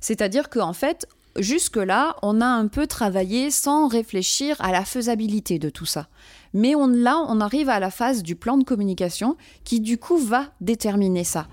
C'est-à-dire 0.00 0.50
qu'en 0.50 0.75
fait, 0.75 1.07
jusque-là, 1.38 2.16
on 2.22 2.42
a 2.42 2.46
un 2.46 2.66
peu 2.66 2.87
travaillé 2.87 3.51
sans 3.51 3.88
réfléchir 3.88 4.57
à 4.61 4.70
la 4.70 4.85
faisabilité 4.85 5.59
de 5.59 5.70
tout 5.70 5.87
ça. 5.87 6.09
Mais 6.53 6.75
on, 6.75 6.88
là, 6.88 7.25
on 7.27 7.40
arrive 7.40 7.70
à 7.70 7.81
la 7.81 7.90
phase 7.90 8.22
du 8.22 8.37
plan 8.37 8.59
de 8.59 8.64
communication 8.64 9.38
qui, 9.64 9.81
du 9.81 9.96
coup, 9.96 10.18
va 10.18 10.48
déterminer 10.61 11.25
ça. 11.25 11.46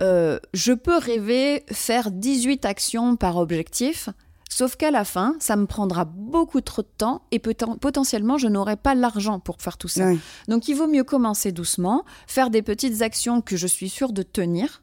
Euh, 0.00 0.38
je 0.54 0.72
peux 0.72 0.96
rêver 0.96 1.64
faire 1.70 2.10
18 2.10 2.64
actions 2.64 3.16
par 3.16 3.36
objectif, 3.36 4.08
sauf 4.48 4.76
qu'à 4.76 4.90
la 4.90 5.04
fin, 5.04 5.36
ça 5.40 5.56
me 5.56 5.66
prendra 5.66 6.04
beaucoup 6.04 6.60
trop 6.60 6.82
de 6.82 6.88
temps 6.96 7.22
et 7.32 7.38
potentiellement, 7.38 8.38
je 8.38 8.48
n'aurai 8.48 8.76
pas 8.76 8.94
l'argent 8.94 9.40
pour 9.40 9.60
faire 9.60 9.76
tout 9.76 9.88
ça. 9.88 10.10
Donc 10.46 10.68
il 10.68 10.74
vaut 10.74 10.86
mieux 10.86 11.04
commencer 11.04 11.52
doucement, 11.52 12.04
faire 12.26 12.50
des 12.50 12.62
petites 12.62 13.02
actions 13.02 13.40
que 13.40 13.56
je 13.56 13.66
suis 13.66 13.88
sûre 13.88 14.12
de 14.12 14.22
tenir. 14.22 14.82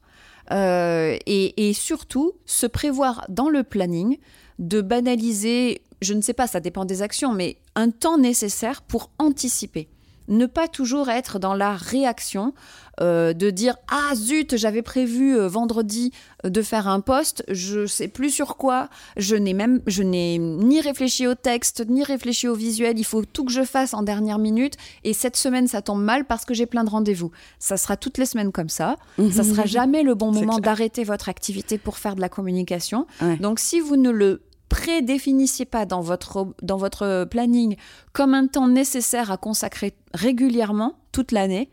Euh, 0.51 1.17
et, 1.25 1.69
et, 1.69 1.73
surtout 1.73 2.33
se 2.45 2.67
prévoir 2.67 3.25
dans 3.29 3.49
le 3.49 3.63
planning 3.63 4.19
de 4.59 4.79
banaliser, 4.79 5.81
je 6.03 6.13
ne 6.13 6.21
sais 6.21 6.33
pas, 6.33 6.45
ça 6.45 6.59
dépend 6.59 6.85
des 6.85 7.01
actions, 7.01 7.33
mais 7.33 7.57
un 7.73 7.89
temps 7.89 8.19
nécessaire 8.19 8.83
pour 8.83 9.09
anticiper 9.17 9.89
ne 10.27 10.45
pas 10.45 10.67
toujours 10.67 11.09
être 11.09 11.39
dans 11.39 11.53
la 11.53 11.75
réaction, 11.75 12.53
euh, 13.01 13.33
de 13.33 13.49
dire 13.49 13.75
ah 13.89 14.15
zut 14.15 14.55
j'avais 14.55 14.81
prévu 14.81 15.37
euh, 15.37 15.49
vendredi 15.49 16.13
euh, 16.45 16.49
de 16.49 16.61
faire 16.61 16.87
un 16.87 17.01
post, 17.01 17.43
je 17.49 17.85
sais 17.85 18.07
plus 18.07 18.29
sur 18.29 18.55
quoi, 18.55 18.87
je 19.17 19.35
n'ai 19.35 19.53
même 19.53 19.81
je 19.85 20.01
n'ai 20.01 20.37
ni 20.37 20.79
réfléchi 20.79 21.27
au 21.27 21.35
texte 21.35 21.83
ni 21.89 22.03
réfléchi 22.03 22.47
au 22.47 22.55
visuel, 22.55 22.97
il 22.97 23.03
faut 23.03 23.25
tout 23.25 23.43
que 23.43 23.51
je 23.51 23.63
fasse 23.63 23.93
en 23.93 24.01
dernière 24.01 24.39
minute 24.39 24.75
et 25.03 25.11
cette 25.11 25.35
semaine 25.35 25.67
ça 25.67 25.81
tombe 25.81 26.01
mal 26.01 26.23
parce 26.23 26.45
que 26.45 26.53
j'ai 26.53 26.65
plein 26.65 26.85
de 26.85 26.89
rendez-vous. 26.89 27.31
Ça 27.59 27.75
sera 27.75 27.97
toutes 27.97 28.17
les 28.17 28.25
semaines 28.25 28.53
comme 28.53 28.69
ça, 28.69 28.95
mhm. 29.17 29.29
ça 29.29 29.43
sera 29.43 29.65
jamais 29.65 30.01
le 30.01 30.15
bon 30.15 30.31
moment 30.31 30.59
d'arrêter 30.59 31.03
votre 31.03 31.27
activité 31.27 31.77
pour 31.77 31.97
faire 31.97 32.15
de 32.15 32.21
la 32.21 32.29
communication. 32.29 33.07
Donc 33.41 33.59
si 33.59 33.81
vous 33.81 33.97
ne 33.97 34.09
le 34.09 34.41
prédéfinissiez 34.69 35.65
pas 35.65 35.85
dans 35.85 36.01
votre, 36.01 36.53
dans 36.61 36.77
votre 36.77 37.25
planning 37.25 37.75
comme 38.13 38.33
un 38.33 38.47
temps 38.47 38.67
nécessaire 38.67 39.31
à 39.31 39.37
consacrer 39.37 39.95
régulièrement 40.13 40.97
toute 41.11 41.31
l'année, 41.31 41.69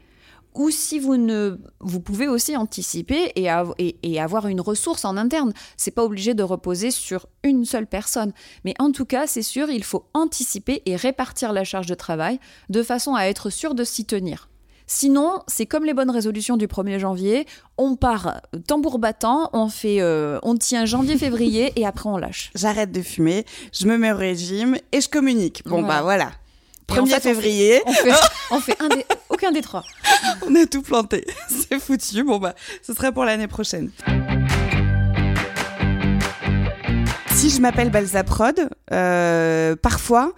ou 0.55 0.71
si 0.71 0.99
vous 0.99 1.17
ne, 1.17 1.59
vous 1.81 2.01
pouvez 2.01 2.29
aussi 2.29 2.57
anticiper 2.57 3.33
et, 3.37 3.49
et, 4.03 4.21
avoir 4.21 4.49
une 4.49 4.61
ressource 4.61 5.05
en 5.05 5.17
interne. 5.17 5.53
C'est 5.77 5.93
pas 5.93 6.05
obligé 6.05 6.35
de 6.35 6.43
reposer 6.43 6.91
sur 6.91 7.27
une 7.43 7.65
seule 7.65 7.87
personne, 7.87 8.33
mais 8.65 8.75
en 8.79 8.93
tout 8.93 9.07
cas, 9.07 9.27
c'est 9.27 9.43
sûr, 9.43 9.71
il 9.71 9.85
faut 9.85 10.05
anticiper 10.13 10.83
et 10.85 10.97
répartir 10.97 11.53
la 11.53 11.65
charge 11.65 11.87
de 11.87 11.95
travail 11.95 12.39
de 12.69 12.83
façon 12.83 13.15
à 13.15 13.25
être 13.25 13.51
sûr 13.51 13.75
de 13.75 13.85
s'y 13.85 14.05
tenir. 14.05 14.49
Sinon, 14.87 15.41
c'est 15.47 15.67
comme 15.67 15.85
les 15.85 15.95
bonnes 15.95 16.11
résolutions 16.11 16.57
du 16.57 16.67
1er 16.67 16.99
janvier, 16.99 17.47
on 17.79 17.97
part 17.97 18.41
tambour 18.67 18.99
battant, 18.99 19.51
on 19.53 19.69
fait, 19.69 20.01
euh, 20.01 20.39
on 20.43 20.57
tient 20.57 20.85
janvier-février 20.85 21.73
et 21.77 21.87
après 21.87 22.09
on 22.09 22.17
lâche. 22.17 22.51
J'arrête 22.55 22.93
de 22.93 23.03
fumer, 23.03 23.45
je 23.73 23.87
me 23.87 23.97
mets 23.97 24.13
au 24.13 24.17
régime 24.17 24.77
et 24.93 25.01
je 25.01 25.09
communique. 25.09 25.63
Bon 25.67 25.83
bah 25.83 26.03
voilà. 26.03 26.33
1er 26.89 27.21
février. 27.21 27.81
On 28.51 28.61
fait, 28.61 28.77
aucun 29.31 29.53
des 29.53 29.63
trois. 29.63 29.85
on 30.47 30.55
a 30.55 30.67
tout 30.67 30.83
planté. 30.83 31.25
C'est 31.49 31.79
foutu. 31.81 32.23
Bon 32.23 32.39
bah, 32.39 32.55
ce 32.83 32.93
serait 32.93 33.13
pour 33.13 33.25
l'année 33.25 33.49
prochaine. 33.49 33.91
Si 37.43 37.51
je 37.51 37.61
m'appelle 37.61 37.91
Balzaprod, 37.91 38.69
euh, 38.93 39.75
parfois, 39.75 40.33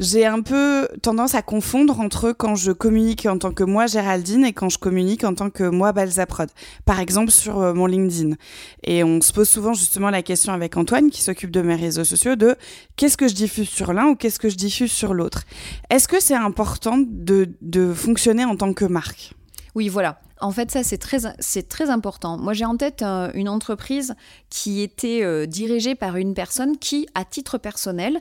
j'ai 0.00 0.26
un 0.26 0.42
peu 0.42 0.88
tendance 1.02 1.36
à 1.36 1.42
confondre 1.42 2.00
entre 2.00 2.32
quand 2.32 2.56
je 2.56 2.72
communique 2.72 3.26
en 3.26 3.38
tant 3.38 3.52
que 3.52 3.62
moi 3.62 3.86
Géraldine 3.86 4.44
et 4.44 4.52
quand 4.52 4.68
je 4.68 4.76
communique 4.80 5.22
en 5.22 5.34
tant 5.34 5.50
que 5.50 5.62
moi 5.62 5.92
Balzaprod. 5.92 6.48
Par 6.84 6.98
exemple 6.98 7.30
sur 7.30 7.60
euh, 7.60 7.74
mon 7.74 7.86
LinkedIn. 7.86 8.34
Et 8.82 9.04
on 9.04 9.20
se 9.20 9.32
pose 9.32 9.48
souvent 9.48 9.72
justement 9.72 10.10
la 10.10 10.22
question 10.22 10.52
avec 10.52 10.76
Antoine 10.76 11.10
qui 11.10 11.22
s'occupe 11.22 11.52
de 11.52 11.62
mes 11.62 11.76
réseaux 11.76 12.02
sociaux 12.02 12.34
de 12.34 12.56
qu'est-ce 12.96 13.16
que 13.16 13.28
je 13.28 13.34
diffuse 13.34 13.68
sur 13.68 13.92
l'un 13.92 14.08
ou 14.08 14.16
qu'est-ce 14.16 14.40
que 14.40 14.48
je 14.48 14.56
diffuse 14.56 14.90
sur 14.90 15.14
l'autre. 15.14 15.44
Est-ce 15.90 16.08
que 16.08 16.18
c'est 16.18 16.34
important 16.34 16.98
de, 16.98 17.50
de 17.62 17.94
fonctionner 17.94 18.44
en 18.44 18.56
tant 18.56 18.72
que 18.72 18.84
marque? 18.84 19.32
Oui, 19.76 19.88
voilà. 19.88 20.18
En 20.40 20.52
fait, 20.52 20.70
ça, 20.70 20.82
c'est 20.82 20.98
très, 20.98 21.18
c'est 21.38 21.68
très 21.68 21.90
important. 21.90 22.38
Moi, 22.38 22.52
j'ai 22.52 22.64
en 22.64 22.76
tête 22.76 23.02
euh, 23.02 23.30
une 23.34 23.48
entreprise 23.48 24.14
qui 24.50 24.82
était 24.82 25.22
euh, 25.22 25.46
dirigée 25.46 25.94
par 25.94 26.16
une 26.16 26.34
personne 26.34 26.78
qui, 26.78 27.06
à 27.14 27.24
titre 27.24 27.58
personnel, 27.58 28.20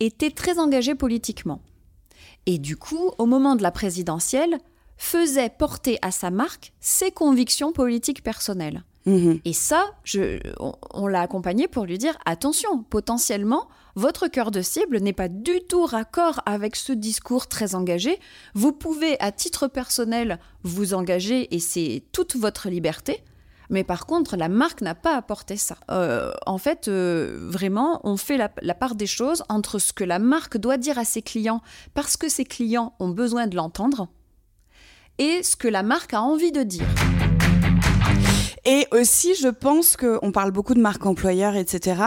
était 0.00 0.30
très 0.30 0.58
engagée 0.58 0.94
politiquement. 0.94 1.60
Et 2.46 2.58
du 2.58 2.76
coup, 2.76 3.12
au 3.18 3.26
moment 3.26 3.56
de 3.56 3.62
la 3.62 3.70
présidentielle, 3.70 4.58
faisait 4.96 5.48
porter 5.48 5.98
à 6.02 6.10
sa 6.10 6.30
marque 6.30 6.72
ses 6.80 7.10
convictions 7.10 7.72
politiques 7.72 8.22
personnelles. 8.22 8.84
Mhm. 9.06 9.40
Et 9.44 9.52
ça, 9.52 9.84
je, 10.04 10.40
on, 10.92 11.06
l'a 11.06 11.20
accompagné 11.20 11.68
pour 11.68 11.84
lui 11.84 11.98
dire 11.98 12.16
attention, 12.24 12.82
potentiellement, 12.84 13.68
votre 13.96 14.28
cœur 14.28 14.50
de 14.50 14.60
cible 14.60 14.98
n'est 14.98 15.12
pas 15.12 15.28
du 15.28 15.60
tout 15.60 15.84
raccord 15.84 16.40
avec 16.46 16.76
ce 16.76 16.92
discours 16.92 17.46
très 17.46 17.74
engagé. 17.74 18.18
Vous 18.54 18.72
pouvez, 18.72 19.20
à 19.20 19.32
titre 19.32 19.68
personnel, 19.68 20.38
vous 20.62 20.94
engager 20.94 21.54
et 21.54 21.60
c'est 21.60 22.02
toute 22.12 22.36
votre 22.36 22.68
liberté. 22.68 23.22
Mais 23.70 23.84
par 23.84 24.06
contre, 24.06 24.36
la 24.36 24.48
marque 24.48 24.82
n'a 24.82 24.94
pas 24.94 25.16
apporté 25.16 25.56
ça. 25.56 25.76
Euh, 25.90 26.32
en 26.46 26.58
fait, 26.58 26.88
euh, 26.88 27.38
vraiment, 27.40 28.00
on 28.04 28.16
fait 28.16 28.36
la, 28.36 28.50
la, 28.62 28.74
part 28.74 28.94
des 28.94 29.06
choses 29.06 29.42
entre 29.48 29.78
ce 29.78 29.92
que 29.92 30.04
la 30.04 30.18
marque 30.18 30.58
doit 30.58 30.76
dire 30.76 30.98
à 30.98 31.04
ses 31.04 31.22
clients 31.22 31.62
parce 31.94 32.16
que 32.16 32.28
ses 32.28 32.44
clients 32.44 32.94
ont 33.00 33.08
besoin 33.08 33.46
de 33.46 33.56
l'entendre 33.56 34.08
et 35.18 35.42
ce 35.42 35.56
que 35.56 35.68
la 35.68 35.82
marque 35.82 36.14
a 36.14 36.20
envie 36.20 36.52
de 36.52 36.62
dire. 36.62 36.86
Et 38.66 38.86
aussi, 38.92 39.34
je 39.34 39.48
pense 39.48 39.96
qu'on 39.96 40.32
parle 40.32 40.50
beaucoup 40.50 40.74
de 40.74 40.80
marque 40.80 41.04
employeur, 41.04 41.54
etc. 41.54 42.00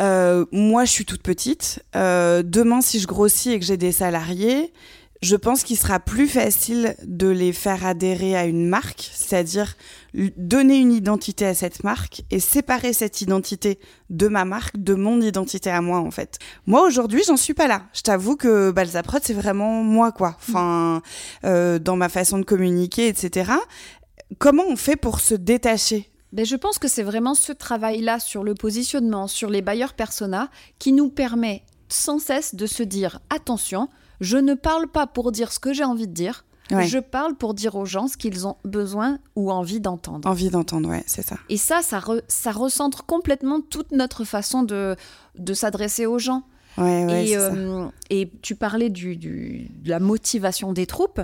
Euh, 0.00 0.44
moi, 0.50 0.84
je 0.84 0.90
suis 0.90 1.04
toute 1.04 1.22
petite. 1.22 1.84
Euh, 1.94 2.42
demain, 2.44 2.80
si 2.80 2.98
je 2.98 3.06
grossis 3.06 3.52
et 3.52 3.60
que 3.60 3.64
j'ai 3.64 3.76
des 3.76 3.92
salariés, 3.92 4.72
je 5.24 5.36
pense 5.36 5.62
qu'il 5.62 5.78
sera 5.78 6.00
plus 6.00 6.28
facile 6.28 6.96
de 7.04 7.28
les 7.28 7.52
faire 7.52 7.86
adhérer 7.86 8.36
à 8.36 8.44
une 8.44 8.68
marque, 8.68 9.10
c'est-à-dire 9.14 9.74
donner 10.36 10.76
une 10.76 10.92
identité 10.92 11.46
à 11.46 11.54
cette 11.54 11.82
marque 11.82 12.22
et 12.30 12.38
séparer 12.38 12.92
cette 12.92 13.20
identité 13.20 13.78
de 14.10 14.28
ma 14.28 14.44
marque, 14.44 14.76
de 14.76 14.94
mon 14.94 15.20
identité 15.20 15.70
à 15.70 15.80
moi 15.80 15.98
en 15.98 16.10
fait. 16.10 16.38
Moi 16.66 16.86
aujourd'hui, 16.86 17.22
j'en 17.26 17.36
suis 17.36 17.54
pas 17.54 17.66
là. 17.66 17.82
Je 17.94 18.02
t'avoue 18.02 18.36
que 18.36 18.70
Balzaprod, 18.70 19.22
c'est 19.24 19.34
vraiment 19.34 19.82
moi 19.82 20.12
quoi. 20.12 20.36
Enfin, 20.36 21.02
euh, 21.44 21.78
dans 21.78 21.96
ma 21.96 22.08
façon 22.08 22.38
de 22.38 22.44
communiquer, 22.44 23.08
etc. 23.08 23.52
Comment 24.38 24.64
on 24.68 24.76
fait 24.76 24.96
pour 24.96 25.20
se 25.20 25.34
détacher? 25.34 26.10
Ben, 26.32 26.44
je 26.44 26.56
pense 26.56 26.78
que 26.78 26.88
c'est 26.88 27.02
vraiment 27.02 27.34
ce 27.34 27.52
travail-là 27.52 28.18
sur 28.18 28.42
le 28.42 28.54
positionnement, 28.54 29.28
sur 29.28 29.50
les 29.50 29.62
bailleurs 29.62 29.94
persona, 29.94 30.50
qui 30.78 30.92
nous 30.92 31.08
permet 31.08 31.62
sans 31.88 32.18
cesse 32.18 32.54
de 32.54 32.66
se 32.66 32.82
dire 32.82 33.20
attention, 33.30 33.88
je 34.20 34.36
ne 34.36 34.54
parle 34.54 34.88
pas 34.88 35.06
pour 35.06 35.30
dire 35.30 35.52
ce 35.52 35.60
que 35.60 35.72
j'ai 35.72 35.84
envie 35.84 36.08
de 36.08 36.12
dire, 36.12 36.44
je 36.70 36.98
parle 36.98 37.34
pour 37.36 37.54
dire 37.54 37.76
aux 37.76 37.84
gens 37.84 38.08
ce 38.08 38.16
qu'ils 38.16 38.46
ont 38.46 38.56
besoin 38.64 39.18
ou 39.36 39.52
envie 39.52 39.80
d'entendre. 39.80 40.28
Envie 40.28 40.50
d'entendre, 40.50 40.88
ouais, 40.88 41.04
c'est 41.06 41.22
ça. 41.22 41.36
Et 41.48 41.56
ça, 41.56 41.82
ça, 41.82 42.02
ça, 42.26 42.52
recentre 42.52 43.04
complètement 43.04 43.60
toute 43.60 43.92
notre 43.92 44.24
façon 44.24 44.62
de, 44.62 44.96
de 45.38 45.54
s'adresser 45.54 46.06
aux 46.06 46.18
gens. 46.18 46.42
Ouais, 46.78 47.04
ouais, 47.04 47.28
et, 47.28 47.36
euh, 47.36 47.86
et, 48.10 48.32
tu 48.42 48.56
parlais 48.56 48.90
du, 48.90 49.16
du, 49.16 49.70
de 49.70 49.90
la 49.90 50.00
motivation 50.00 50.72
des 50.72 50.86
troupes. 50.86 51.20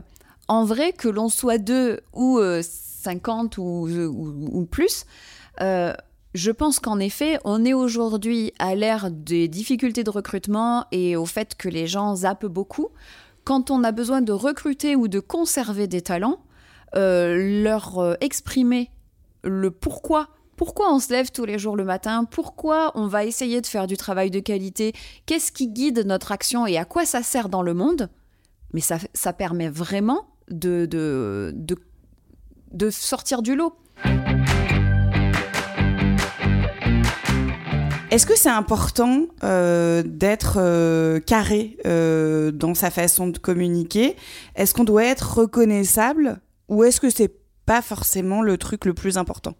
En 0.46 0.64
vrai, 0.64 0.92
que 0.92 1.08
l'on 1.08 1.28
soit 1.28 1.58
deux 1.58 2.00
ou 2.12 2.38
euh, 2.38 2.62
50 3.00 3.58
ou, 3.58 4.68
plus. 4.70 5.04
Euh, 5.60 5.92
je 6.34 6.50
pense 6.50 6.78
qu'en 6.78 6.98
effet, 7.00 7.38
on 7.44 7.64
est 7.64 7.72
aujourd'hui 7.72 8.52
à 8.58 8.74
l'ère 8.74 9.10
des 9.10 9.48
difficultés 9.48 10.04
de 10.04 10.10
recrutement 10.10 10.86
et 10.92 11.16
au 11.16 11.26
fait 11.26 11.56
que 11.56 11.68
les 11.68 11.86
gens 11.86 12.14
zappent 12.14 12.46
beaucoup. 12.46 12.88
Quand 13.44 13.70
on 13.70 13.82
a 13.82 13.90
besoin 13.90 14.20
de 14.20 14.32
recruter 14.32 14.94
ou 14.94 15.08
de 15.08 15.18
conserver 15.18 15.88
des 15.88 16.02
talents, 16.02 16.40
euh, 16.94 17.62
leur 17.62 17.98
euh, 17.98 18.14
exprimer 18.20 18.90
le 19.42 19.70
pourquoi 19.70 20.28
pourquoi 20.56 20.92
on 20.92 20.98
se 20.98 21.10
lève 21.10 21.30
tous 21.30 21.46
les 21.46 21.58
jours 21.58 21.74
le 21.74 21.84
matin, 21.84 22.26
pourquoi 22.26 22.92
on 22.94 23.06
va 23.06 23.24
essayer 23.24 23.62
de 23.62 23.66
faire 23.66 23.86
du 23.86 23.96
travail 23.96 24.30
de 24.30 24.40
qualité, 24.40 24.92
qu'est-ce 25.24 25.52
qui 25.52 25.68
guide 25.68 26.04
notre 26.04 26.32
action 26.32 26.66
et 26.66 26.76
à 26.76 26.84
quoi 26.84 27.06
ça 27.06 27.22
sert 27.22 27.48
dans 27.48 27.62
le 27.62 27.72
monde, 27.72 28.10
mais 28.74 28.82
ça, 28.82 28.98
ça 29.14 29.32
permet 29.32 29.70
vraiment 29.70 30.26
de, 30.50 30.84
de, 30.84 31.52
de 31.54 31.76
de 32.72 32.90
sortir 32.90 33.42
du 33.42 33.56
lot. 33.56 33.74
Est-ce 38.11 38.26
que 38.26 38.37
c'est 38.37 38.50
important 38.50 39.26
euh, 39.44 40.02
d'être 40.04 40.56
euh, 40.59 41.20
carré 41.20 41.76
euh, 41.87 42.50
dans 42.50 42.74
sa 42.74 42.90
façon 42.90 43.28
de 43.28 43.38
communiquer? 43.38 44.16
Est-ce 44.56 44.74
qu'on 44.74 44.83
doit 44.83 45.04
être 45.04 45.38
reconnaissable 45.38 46.40
ou 46.68 46.83
est-ce 46.83 47.00
que 47.00 47.09
c'est 47.09 47.33
pas 47.66 47.83
forcément 47.83 48.42
le 48.42 48.59
truc 48.59 48.85
le 48.85 48.94
plus 48.94 49.16
important? 49.16 49.54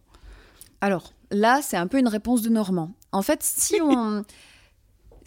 Alors 0.81 1.13
là, 1.31 1.61
c'est 1.63 1.77
un 1.77 1.87
peu 1.87 1.99
une 1.99 2.09
réponse 2.09 2.43
de 2.43 2.49
Normand. 2.49 2.91
En 3.13 3.23
fait, 3.23 3.41
si 3.45 3.81
on 3.83 4.25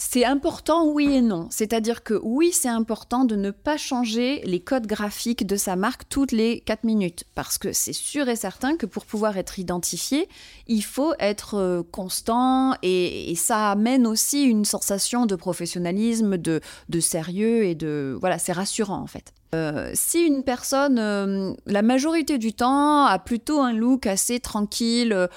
c'est 0.06 0.26
important, 0.26 0.86
oui 0.86 1.16
et 1.16 1.22
non. 1.22 1.48
C'est-à-dire 1.50 2.04
que 2.04 2.20
oui, 2.24 2.52
c'est 2.52 2.68
important 2.68 3.24
de 3.24 3.38
ne 3.38 3.52
pas 3.52 3.78
changer 3.78 4.42
les 4.44 4.60
codes 4.60 4.86
graphiques 4.86 5.48
de 5.48 5.56
sa 5.56 5.78
marque 5.78 6.10
toutes 6.10 6.34
les 6.34 6.60
4 6.60 6.84
minutes. 6.84 7.24
Parce 7.36 7.58
que 7.58 7.72
c'est 7.72 7.94
sûr 7.94 8.28
et 8.28 8.36
certain 8.36 8.76
que 8.76 8.86
pour 8.86 9.06
pouvoir 9.06 9.38
être 9.38 9.60
identifié, 9.60 10.28
il 10.68 10.84
faut 10.84 11.14
être 11.20 11.56
euh, 11.56 11.84
constant 11.90 12.76
et, 12.84 13.34
ça 13.36 13.72
amène 13.72 14.06
aussi 14.06 14.44
une 14.44 14.66
sensation 14.66 15.26
de 15.26 15.36
professionnalisme, 15.36 16.38
de, 16.38 16.60
sérieux 17.00 17.64
et 17.64 17.74
de... 17.74 18.16
Voilà, 18.20 18.40
c'est 18.40 18.54
rassurant 18.54 19.00
en 19.00 19.08
fait. 19.08 19.34
Euh, 19.56 19.90
si 19.94 20.20
une 20.20 20.44
personne, 20.44 21.00
euh, 21.00 21.54
la 21.66 21.82
majorité 21.82 22.38
du 22.38 22.54
temps, 22.54 23.06
a 23.06 23.20
plutôt 23.20 23.62
un 23.62 23.72
look 23.72 24.06
assez 24.06 24.42
tranquille, 24.42 25.30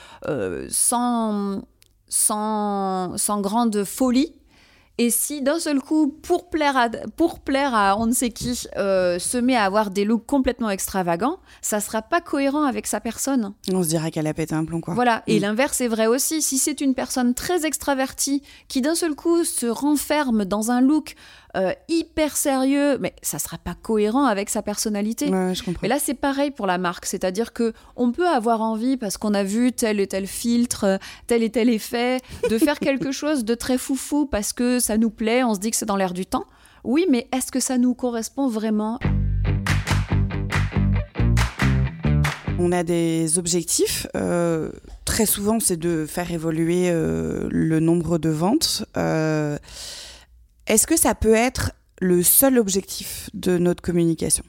sans, 0.69 1.63
sans, 2.09 3.17
sans 3.17 3.41
grande 3.41 3.85
folie, 3.85 4.33
et 4.99 5.11
si 5.11 5.43
d'un 5.43 5.59
seul 5.59 5.81
coup, 5.81 6.09
pour 6.09 6.49
plaire 6.49 6.77
à, 6.77 6.89
pour 6.89 7.41
plaire 7.41 7.75
à 7.75 7.99
on 7.99 8.07
ne 8.07 8.13
sait 8.13 8.31
qui, 8.31 8.67
euh, 8.77 9.19
se 9.19 9.37
met 9.37 9.55
à 9.55 9.65
avoir 9.65 9.91
des 9.91 10.05
looks 10.05 10.25
complètement 10.25 10.71
extravagants, 10.71 11.39
ça 11.61 11.81
sera 11.81 12.01
pas 12.01 12.23
cohérent 12.23 12.65
avec 12.65 12.87
sa 12.87 13.01
personne. 13.01 13.53
On 13.73 13.83
se 13.83 13.89
dira 13.89 14.11
qu'elle 14.11 14.27
a 14.27 14.33
pété 14.33 14.55
un 14.55 14.65
plomb, 14.65 14.81
quoi. 14.81 14.95
Voilà. 14.95 15.23
Et 15.27 15.39
mm. 15.39 15.43
l'inverse 15.43 15.81
est 15.83 15.89
vrai 15.89 16.07
aussi. 16.07 16.41
Si 16.41 16.57
c'est 16.57 16.81
une 16.81 16.95
personne 16.95 17.35
très 17.35 17.67
extravertie 17.67 18.43
qui 18.69 18.81
d'un 18.81 18.95
seul 18.95 19.15
coup 19.15 19.45
se 19.45 19.67
renferme 19.67 20.47
dans 20.47 20.71
un 20.71 20.81
look 20.81 21.15
euh, 21.57 21.73
hyper 21.89 22.37
sérieux, 22.37 22.99
mais 22.99 23.15
ça 23.23 23.39
sera 23.39 23.57
pas 23.57 23.75
cohérent 23.75 24.27
avec 24.27 24.51
sa 24.51 24.61
personnalité. 24.61 25.31
Ouais, 25.31 25.55
je 25.55 25.63
comprends. 25.65 25.87
Et 25.87 25.89
là, 25.89 25.99
c'est 25.99 26.15
pareil 26.15 26.51
pour 26.51 26.67
la 26.67 26.77
marque, 26.77 27.07
c'est-à-dire 27.07 27.55
que 27.55 27.73
on 27.97 28.13
peut 28.13 28.29
avoir 28.29 28.61
envie 28.61 28.99
parce 28.99 29.17
qu'on 29.17 29.33
a 29.33 29.43
vu 29.43 29.73
tel 29.73 29.99
et 29.99 30.07
tel 30.07 30.27
filtre, 30.27 30.99
tel 31.27 31.43
et 31.43 31.49
tel 31.49 31.71
effet, 31.71 32.21
de 32.51 32.59
faire 32.59 32.79
quelque 32.81 33.11
chose 33.11 33.45
de 33.45 33.55
très 33.55 33.79
foufou 33.79 34.27
parce 34.27 34.53
que 34.53 34.79
ça 34.81 34.99
nous 34.99 35.09
plaît, 35.09 35.45
on 35.45 35.55
se 35.55 35.61
dit 35.61 35.71
que 35.71 35.79
c'est 35.79 35.87
dans 35.87 35.97
l'air 35.97 36.13
du 36.13 36.27
temps. 36.27 36.45
Oui, 36.85 37.07
mais 37.11 37.27
est-ce 37.33 37.51
que 37.51 37.61
ça 37.61 37.79
nous 37.79 37.95
correspond 37.95 38.49
vraiment? 38.49 38.99
On 42.59 42.71
a 42.73 42.83
des 42.83 43.39
objectifs. 43.39 44.07
Euh, 44.15 44.71
très 45.05 45.25
souvent, 45.25 45.59
c'est 45.59 45.79
de 45.79 46.05
faire 46.07 46.31
évoluer 46.31 46.91
euh, 46.91 47.49
le 47.51 47.81
nombre 47.81 48.19
de 48.19 48.29
ventes. 48.29 48.85
Est-ce 50.67 50.87
que 50.87 50.97
ça 50.97 51.15
peut 51.15 51.35
être 51.35 51.73
le 52.01 52.23
seul 52.23 52.59
objectif 52.59 53.31
de 53.35 53.59
notre 53.59 53.83
communication? 53.83 54.45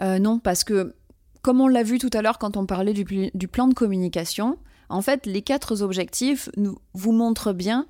Euh, 0.00 0.18
Non, 0.18 0.38
parce 0.38 0.64
que 0.64 0.94
comme 1.42 1.60
on 1.60 1.68
l'a 1.68 1.82
vu 1.82 1.98
tout 1.98 2.10
à 2.12 2.22
l'heure 2.22 2.38
quand 2.38 2.56
on 2.56 2.66
parlait 2.66 2.92
du, 2.92 3.48
plan 3.48 3.66
de 3.66 3.74
communication, 3.74 4.58
en 4.88 5.02
fait, 5.02 5.26
les 5.26 5.42
quatre 5.42 5.82
objectifs 5.82 6.48
vous 6.94 7.12
montrent 7.12 7.52
bien 7.52 7.86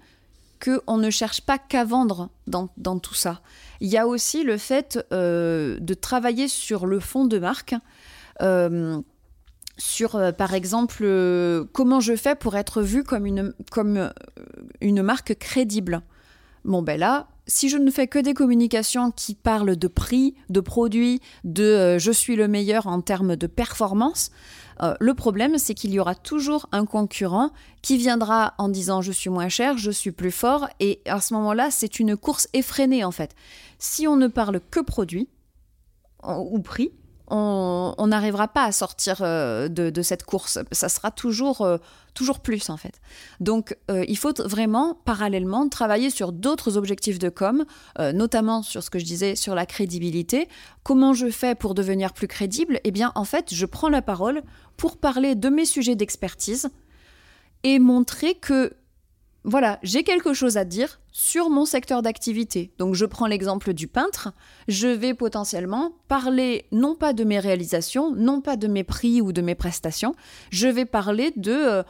qu'on 0.62 0.96
ne 0.96 1.10
cherche 1.10 1.42
pas 1.42 1.58
qu'à 1.58 1.84
vendre 1.84 2.30
dans, 2.46 2.98
tout 2.98 3.14
ça. 3.14 3.42
Il 3.80 3.88
y 3.88 3.98
a 3.98 4.06
aussi 4.06 4.42
le 4.42 4.56
fait 4.56 4.98
euh, 5.12 5.78
de 5.80 5.94
travailler 5.94 6.48
sur 6.48 6.86
le 6.86 7.00
fond 7.00 7.26
de 7.26 7.38
marque. 7.38 7.74
Euh, 8.40 9.00
sur, 9.76 10.20
par 10.36 10.54
exemple, 10.54 11.04
comment 11.72 12.00
je 12.00 12.14
fais 12.14 12.36
pour 12.36 12.56
être 12.56 12.82
vue 12.82 13.04
comme 13.04 13.26
une 13.26 15.02
marque 15.02 15.34
crédible. 15.38 16.02
Bon, 16.64 16.82
ben 16.82 16.98
là, 16.98 17.28
si 17.48 17.68
je 17.68 17.76
ne 17.76 17.90
fais 17.90 18.06
que 18.06 18.20
des 18.20 18.34
communications 18.34 19.10
qui 19.10 19.34
parlent 19.34 19.76
de 19.76 19.88
prix, 19.88 20.34
de 20.48 20.60
produits, 20.60 21.20
de 21.44 21.64
euh, 21.64 21.98
je 21.98 22.12
suis 22.12 22.36
le 22.36 22.46
meilleur 22.46 22.86
en 22.86 23.00
termes 23.00 23.34
de 23.34 23.46
performance, 23.48 24.30
euh, 24.80 24.94
le 25.00 25.14
problème, 25.14 25.58
c'est 25.58 25.74
qu'il 25.74 25.92
y 25.92 25.98
aura 25.98 26.14
toujours 26.14 26.68
un 26.72 26.86
concurrent 26.86 27.50
qui 27.82 27.96
viendra 27.96 28.54
en 28.58 28.68
disant 28.68 29.02
je 29.02 29.12
suis 29.12 29.30
moins 29.30 29.48
cher, 29.48 29.76
je 29.76 29.90
suis 29.90 30.12
plus 30.12 30.30
fort, 30.30 30.68
et 30.78 31.00
à 31.06 31.20
ce 31.20 31.34
moment-là, 31.34 31.70
c'est 31.70 31.98
une 31.98 32.16
course 32.16 32.48
effrénée 32.52 33.04
en 33.04 33.10
fait. 33.10 33.34
Si 33.78 34.06
on 34.06 34.16
ne 34.16 34.28
parle 34.28 34.60
que 34.70 34.80
produit 34.80 35.28
ou 36.24 36.60
prix, 36.60 36.92
on 37.34 38.06
n'arrivera 38.06 38.48
pas 38.48 38.64
à 38.64 38.72
sortir 38.72 39.18
euh, 39.20 39.68
de, 39.68 40.02
cette 40.02 40.24
course. 40.24 40.58
Ça 40.70 40.88
sera 40.88 41.10
toujours, 41.10 41.62
euh, 41.62 41.78
toujours 42.14 42.40
plus, 42.40 42.68
en 42.68 42.76
fait. 42.76 43.00
Donc, 43.40 43.76
euh, 43.90 44.04
il 44.06 44.18
faut 44.18 44.34
vraiment, 44.44 44.94
parallèlement, 45.04 45.68
travailler 45.68 46.10
sur 46.10 46.32
d'autres 46.32 46.76
objectifs 46.76 47.18
de 47.18 47.28
com, 47.28 47.64
notamment 47.98 48.62
sur 48.62 48.82
ce 48.82 48.90
que 48.90 48.98
je 48.98 49.04
disais, 49.04 49.34
sur 49.34 49.54
la 49.54 49.66
crédibilité. 49.66 50.48
Comment 50.82 51.14
je 51.14 51.30
fais 51.30 51.54
pour 51.54 51.74
devenir 51.74 52.12
plus 52.12 52.28
crédible? 52.28 52.80
Eh 52.84 52.90
bien, 52.90 53.12
en 53.14 53.24
fait, 53.24 53.54
je 53.54 53.66
prends 53.66 53.88
la 53.88 54.02
parole 54.02 54.42
pour 54.76 54.98
parler 54.98 55.34
de 55.34 55.48
mes 55.48 55.64
sujets 55.64 55.94
d'expertise 55.94 56.68
et 57.62 57.78
montrer 57.78 58.34
que 58.34 58.72
voilà, 59.44 59.80
j'ai 59.82 60.04
quelque 60.04 60.34
chose 60.34 60.56
à 60.56 60.64
dire 60.64 61.00
sur 61.10 61.50
mon 61.50 61.64
secteur 61.64 62.02
d'activité. 62.02 62.72
Donc 62.78 62.94
je 62.94 63.04
prends 63.04 63.26
l'exemple 63.26 63.72
du 63.72 63.88
peintre, 63.88 64.32
je 64.68 64.86
vais 64.86 65.14
potentiellement 65.14 65.92
parler 66.06 66.66
non 66.70 66.94
pas 66.94 67.12
de 67.12 67.24
mes 67.24 67.40
réalisations, 67.40 68.14
non 68.14 68.40
pas 68.40 68.56
de 68.56 68.68
mes 68.68 68.84
prix 68.84 69.20
ou 69.20 69.32
de 69.32 69.42
mes 69.42 69.54
prestations, 69.54 70.14
je 70.50 70.68
vais 70.68 70.84
parler 70.84 71.32
de... 71.36 71.52
Euh, 71.52 71.82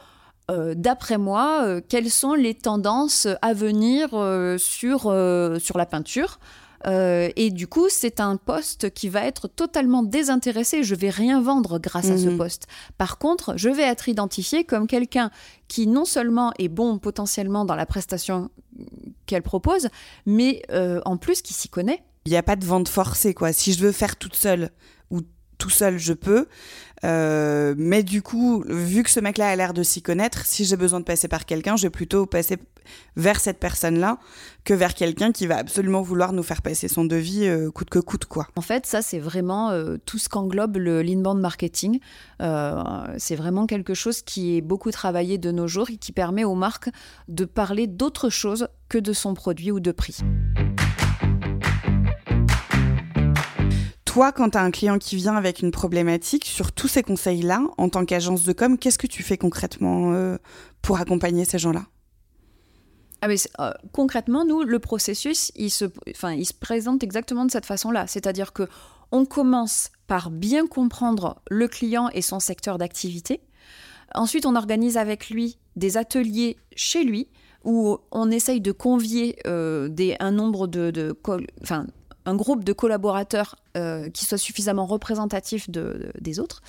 euh, 0.51 0.73
d'après 0.75 1.17
moi, 1.17 1.61
euh, 1.63 1.79
quelles 1.87 2.09
sont 2.09 2.33
les 2.33 2.53
tendances 2.53 3.29
à 3.41 3.53
venir 3.53 4.09
sur, 4.57 5.01
sur 5.01 5.77
la 5.77 5.85
peinture 5.85 6.39
euh, 6.85 7.29
et 7.35 7.51
du 7.51 7.67
coup, 7.67 7.87
c'est 7.89 8.19
un 8.19 8.37
poste 8.37 8.91
qui 8.91 9.09
va 9.09 9.25
être 9.25 9.47
totalement 9.47 10.03
désintéressé. 10.03 10.83
Je 10.83 10.95
vais 10.95 11.09
rien 11.09 11.41
vendre 11.41 11.79
grâce 11.79 12.09
à 12.09 12.17
ce 12.17 12.27
mhm. 12.27 12.37
poste. 12.37 12.67
Par 12.97 13.17
contre, 13.17 13.53
je 13.57 13.69
vais 13.69 13.83
être 13.83 14.09
identifié 14.09 14.63
comme 14.63 14.87
quelqu'un 14.87 15.31
qui 15.67 15.87
non 15.87 16.05
seulement 16.05 16.51
est 16.59 16.67
bon 16.67 16.99
potentiellement 16.99 17.65
dans 17.65 17.75
la 17.75 17.85
prestation 17.85 18.49
qu'elle 19.25 19.43
propose, 19.43 19.89
mais 20.25 20.61
euh, 20.71 21.01
en 21.05 21.17
plus 21.17 21.41
qui 21.41 21.53
s'y 21.53 21.69
connaît. 21.69 22.03
Il 22.25 22.31
n'y 22.31 22.37
a 22.37 22.43
pas 22.43 22.55
de 22.55 22.65
vente 22.65 22.87
forcée, 22.87 23.33
quoi. 23.33 23.51
Si 23.53 23.73
je 23.73 23.83
veux 23.83 23.91
faire 23.91 24.15
toute 24.15 24.35
seule 24.35 24.69
tout 25.57 25.69
seul, 25.69 25.97
je 25.97 26.13
peux. 26.13 26.47
Euh, 27.03 27.73
mais 27.77 28.03
du 28.03 28.21
coup, 28.21 28.63
vu 28.67 29.03
que 29.03 29.09
ce 29.09 29.19
mec-là 29.19 29.49
a 29.49 29.55
l'air 29.55 29.73
de 29.73 29.83
s'y 29.83 30.01
connaître, 30.01 30.45
si 30.45 30.65
j'ai 30.65 30.77
besoin 30.77 30.99
de 30.99 31.05
passer 31.05 31.27
par 31.27 31.45
quelqu'un, 31.45 31.75
je 31.75 31.83
vais 31.83 31.89
plutôt 31.89 32.25
passer 32.25 32.57
vers 33.15 33.39
cette 33.39 33.59
personne-là 33.59 34.19
que 34.63 34.73
vers 34.73 34.93
quelqu'un 34.93 35.31
qui 35.31 35.47
va 35.47 35.57
absolument 35.57 36.01
vouloir 36.01 36.33
nous 36.33 36.43
faire 36.43 36.61
passer 36.61 36.87
son 36.87 37.05
devis 37.05 37.47
euh, 37.47 37.71
coûte 37.71 37.89
que 37.89 37.99
coûte, 37.99 38.25
quoi. 38.25 38.47
En 38.55 38.61
fait, 38.61 38.85
ça, 38.85 39.01
c'est 39.01 39.19
vraiment 39.19 39.71
euh, 39.71 39.97
tout 40.05 40.17
ce 40.17 40.29
qu'englobe 40.29 40.77
le 40.77 41.01
l'inbound 41.01 41.39
marketing. 41.39 41.99
c'est 43.17 43.35
vraiment 43.35 43.67
quelque 43.67 43.93
chose 43.93 44.21
qui 44.21 44.57
est 44.57 44.61
beaucoup 44.61 44.91
travaillé 44.91 45.37
de 45.37 45.51
nos 45.51 45.67
jours 45.67 45.89
et 45.89 45.97
qui 45.97 46.11
permet 46.11 46.43
aux 46.43 46.55
marques 46.55 46.89
de 47.27 47.45
parler 47.45 47.87
d'autre 47.87 48.29
chose 48.29 48.67
que 48.87 48.97
de 48.97 49.13
son 49.13 49.33
produit 49.33 49.71
ou 49.71 49.79
de 49.79 49.91
prix. 49.91 50.19
Quand 54.15 54.51
tu 54.51 54.57
as 54.57 54.61
un 54.61 54.69
client 54.69 54.99
qui 54.99 55.15
vient 55.15 55.35
avec 55.35 55.59
une 55.59 55.71
problématique, 55.71 56.45
sur 56.45 56.71
tous 56.71 56.87
ces 56.87 57.01
conseils-là, 57.01 57.63
en 57.77 57.89
tant 57.89 58.05
qu'agence 58.05 58.43
de 58.43 58.53
com, 58.53 58.77
qu'est-ce 58.77 58.99
que 58.99 59.07
tu 59.07 59.23
fais 59.23 59.37
concrètement 59.37 60.13
euh, 60.13 60.37
pour 60.83 60.99
accompagner 60.99 61.45
ces 61.45 61.57
gens-là? 61.57 61.85
Ah 63.21 63.27
mais 63.27 63.37
euh, 63.59 63.71
concrètement, 63.91 64.45
nous, 64.45 64.63
le 64.63 64.79
processus, 64.79 65.51
il 65.55 65.71
se, 65.71 65.85
présente 66.59 67.03
exactement 67.03 67.45
de 67.45 67.51
cette 67.51 67.65
façon-là. 67.65 68.05
C'est-à-dire 68.05 68.53
que 68.53 68.67
on 69.11 69.25
commence 69.25 69.89
par 70.07 70.29
bien 70.29 70.67
comprendre 70.67 71.41
le 71.49 71.67
client 71.67 72.09
et 72.13 72.21
son 72.21 72.39
secteur 72.39 72.77
d'activité. 72.77 73.41
Ensuite, 74.13 74.45
on 74.45 74.55
organise 74.55 74.97
avec 74.97 75.29
lui 75.29 75.57
des 75.75 75.97
ateliers 75.97 76.57
chez 76.75 77.03
lui 77.03 77.29
où 77.63 77.97
on 78.11 78.29
essaye 78.29 78.61
de 78.61 78.71
convier 78.71 79.37
euh, 79.47 79.87
des, 79.87 80.15
un 80.19 80.31
nombre 80.31 80.67
de, 80.67 81.15
un 82.25 82.35
groupe 82.35 82.63
de 82.63 82.73
collaborateurs 82.73 83.55
euh, 83.77 84.09
qui 84.09 84.25
soit 84.25 84.37
suffisamment 84.37 84.85
représentatif 84.85 85.69
de, 85.69 86.11
des 86.19 86.39
autres. 86.39 86.61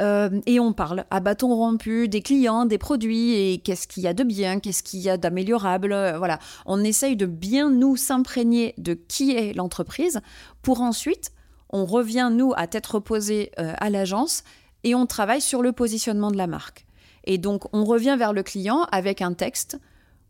Euh, 0.00 0.40
et 0.46 0.60
on 0.60 0.72
parle 0.72 1.04
à 1.10 1.20
bâton 1.20 1.54
rompu 1.54 2.08
des 2.08 2.22
clients, 2.22 2.64
des 2.66 2.78
produits 2.78 3.34
et 3.34 3.58
qu'est-ce 3.58 3.88
qu'il 3.88 4.02
y 4.02 4.06
a 4.06 4.14
de 4.14 4.24
bien, 4.24 4.60
qu'est-ce 4.60 4.82
qu'il 4.82 5.00
y 5.00 5.10
a 5.10 5.16
d'améliorable. 5.16 5.92
Euh, 5.92 6.18
voilà, 6.18 6.38
on 6.66 6.82
essaye 6.82 7.16
de 7.16 7.26
bien 7.26 7.70
nous 7.70 7.96
s'imprégner 7.96 8.74
de 8.78 8.94
qui 8.94 9.36
est 9.36 9.52
l'entreprise 9.54 10.20
pour 10.62 10.80
ensuite 10.80 11.32
on 11.70 11.84
revient 11.84 12.30
nous 12.32 12.54
à 12.56 12.66
tête 12.66 12.86
reposée 12.86 13.50
à 13.58 13.90
l'agence 13.90 14.42
et 14.84 14.94
on 14.94 15.04
travaille 15.04 15.42
sur 15.42 15.60
le 15.60 15.72
positionnement 15.72 16.30
de 16.30 16.38
la 16.38 16.46
marque. 16.46 16.86
Et 17.24 17.36
donc 17.36 17.64
on 17.74 17.84
revient 17.84 18.16
vers 18.18 18.32
le 18.32 18.42
client 18.42 18.86
avec 18.90 19.20
un 19.20 19.34
texte 19.34 19.78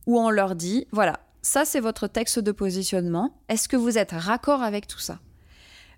où 0.09 0.19
on 0.19 0.31
leur 0.31 0.57
dit 0.57 0.89
voilà 0.91 1.21
ça 1.43 1.65
c'est 1.65 1.81
votre 1.81 2.07
texte 2.07 2.39
de 2.39 2.53
positionnement. 2.53 3.35
Est-ce 3.49 3.69
que 3.69 3.77
vous 3.77 3.99
êtes 3.99 4.13
raccord 4.13 4.63
avec 4.63 4.87
tout 4.87 4.99
ça? 4.99 5.21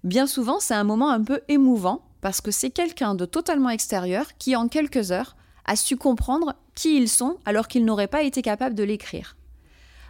Bien 0.04 0.26
souvent, 0.26 0.60
c'est 0.60 0.74
un 0.74 0.84
moment 0.84 1.10
un 1.10 1.22
peu 1.22 1.40
émouvant 1.48 2.02
parce 2.20 2.40
que 2.40 2.50
c'est 2.50 2.70
quelqu'un 2.70 3.14
de 3.14 3.24
totalement 3.24 3.70
extérieur 3.70 4.36
qui, 4.38 4.56
en 4.56 4.68
quelques 4.68 5.12
heures, 5.12 5.36
a 5.64 5.76
su 5.76 5.96
comprendre 5.96 6.54
qui 6.74 6.96
ils 6.96 7.08
sont 7.08 7.36
alors 7.44 7.68
qu'ils 7.68 7.84
n'auraient 7.84 8.08
pas 8.08 8.22
été 8.22 8.42
capables 8.42 8.74
de 8.74 8.82
l'écrire. 8.82 9.36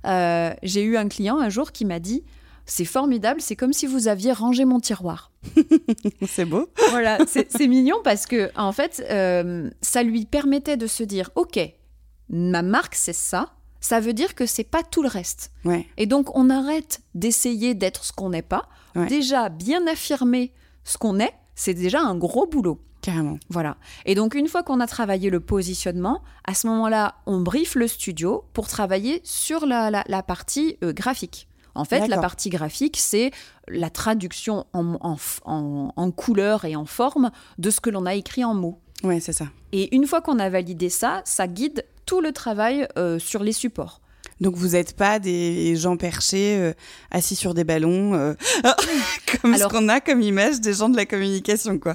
Euh, 0.07 0.55
j'ai 0.62 0.83
eu 0.83 0.97
un 0.97 1.09
client 1.09 1.38
un 1.38 1.49
jour 1.49 1.73
qui 1.73 1.85
m'a 1.85 1.99
dit 1.99 2.25
c'est 2.66 2.85
formidable, 2.85 3.40
c'est 3.40 3.57
comme 3.57 3.73
si 3.73 3.87
vous 3.87 4.07
aviez 4.07 4.33
rangé 4.33 4.64
mon 4.64 4.79
tiroir. 4.79 5.33
c'est 6.29 6.45
beau. 6.45 6.69
voilà, 6.90 7.19
c'est 7.27 7.66
mignon 7.66 7.97
parce 8.05 8.27
que 8.27 8.51
en 8.57 8.73
fait, 8.73 9.05
euh, 9.11 9.69
ça 9.83 10.03
lui 10.03 10.25
permettait 10.25 10.77
de 10.77 10.87
se 10.87 11.03
dire 11.03 11.31
ok, 11.35 11.59
ma 12.29 12.62
marque 12.62 12.95
c'est 12.95 13.12
ça, 13.12 13.55
ça 13.81 14.01
veut 14.01 14.12
dire 14.12 14.35
que 14.35 14.47
c'est 14.47 14.64
pas 14.64 14.83
tout 14.83 15.03
le 15.03 15.09
reste. 15.09 15.51
Et 15.97 16.07
donc 16.07 16.37
on 16.37 16.51
arrête 16.51 17.01
d'essayer 17.14 17.75
d'être 17.75 18.05
ce 18.05 18.12
qu'on 18.12 18.31
n'est 18.31 18.43
pas. 18.43 18.69
Déjà 19.09 19.49
bien 19.49 19.87
affirmer 19.87 20.53
ce 20.85 20.99
qu'on 20.99 21.19
est, 21.21 21.33
c'est 21.55 21.75
déjà 21.75 22.01
un 22.01 22.16
gros 22.16 22.47
boulot. 22.47 22.81
Carrément. 23.03 23.38
Voilà. 23.49 23.77
Et 24.05 24.14
donc 24.14 24.35
une 24.35 24.47
fois 24.47 24.62
qu'on 24.62 24.81
a 24.81 24.87
travaillé 24.87 25.31
le 25.31 25.40
positionnement, 25.40 26.23
à 26.45 26.55
ce 26.55 26.66
moment-là, 26.66 27.14
on 27.27 27.40
briefe 27.40 27.75
le 27.75 27.88
studio 27.88 28.45
pour 28.53 28.69
travailler 28.69 29.21
sur 29.25 29.64
la, 29.64 30.23
partie 30.23 30.77
euh, 30.85 30.93
graphique. 30.93 31.49
En 31.75 31.85
fait, 31.85 32.09
la 32.09 32.19
partie 32.19 32.51
graphique, 32.51 32.97
c'est 32.99 33.31
la 33.69 33.90
traduction 33.90 34.66
en, 34.73 34.99
en, 35.01 35.93
en, 35.97 36.11
couleur 36.11 36.64
et 36.64 36.77
en 36.77 36.85
forme 36.85 37.31
de 37.59 37.71
ce 37.71 37.81
que 37.81 37.90
l'on 37.90 38.07
a 38.07 38.14
écrit 38.14 38.45
en 38.45 38.55
mots. 38.55 38.81
Oui, 39.03 39.21
c'est 39.21 39.33
ça. 39.33 39.47
Et 39.73 39.95
une 39.95 40.07
fois 40.07 40.21
qu'on 40.21 40.38
a 40.38 40.51
validé 40.51 40.88
ça, 40.88 41.23
ça 41.25 41.47
guide 41.47 41.85
tout 42.11 42.20
le 42.20 42.33
travail 42.33 42.88
euh, 42.99 43.20
sur 43.20 43.44
les 43.44 43.53
supports. 43.53 44.01
Donc 44.40 44.57
vous 44.57 44.70
n'êtes 44.70 44.96
pas 44.96 45.20
des 45.20 45.77
gens 45.77 45.96
perchés 45.96 46.57
euh, 46.59 46.73
assis 47.12 47.37
sur 47.37 47.55
des 47.55 47.62
ballons, 47.62 48.14
euh, 48.14 48.35
comme 49.40 49.57
ce 49.57 49.68
qu'on 49.68 49.88
a 49.88 50.01
comme 50.01 50.20
image 50.20 50.61
des 50.61 50.73
gens 50.73 50.88
de 50.88 50.96
la 50.96 51.07
communication, 51.07 51.79
quoi. 51.79 51.94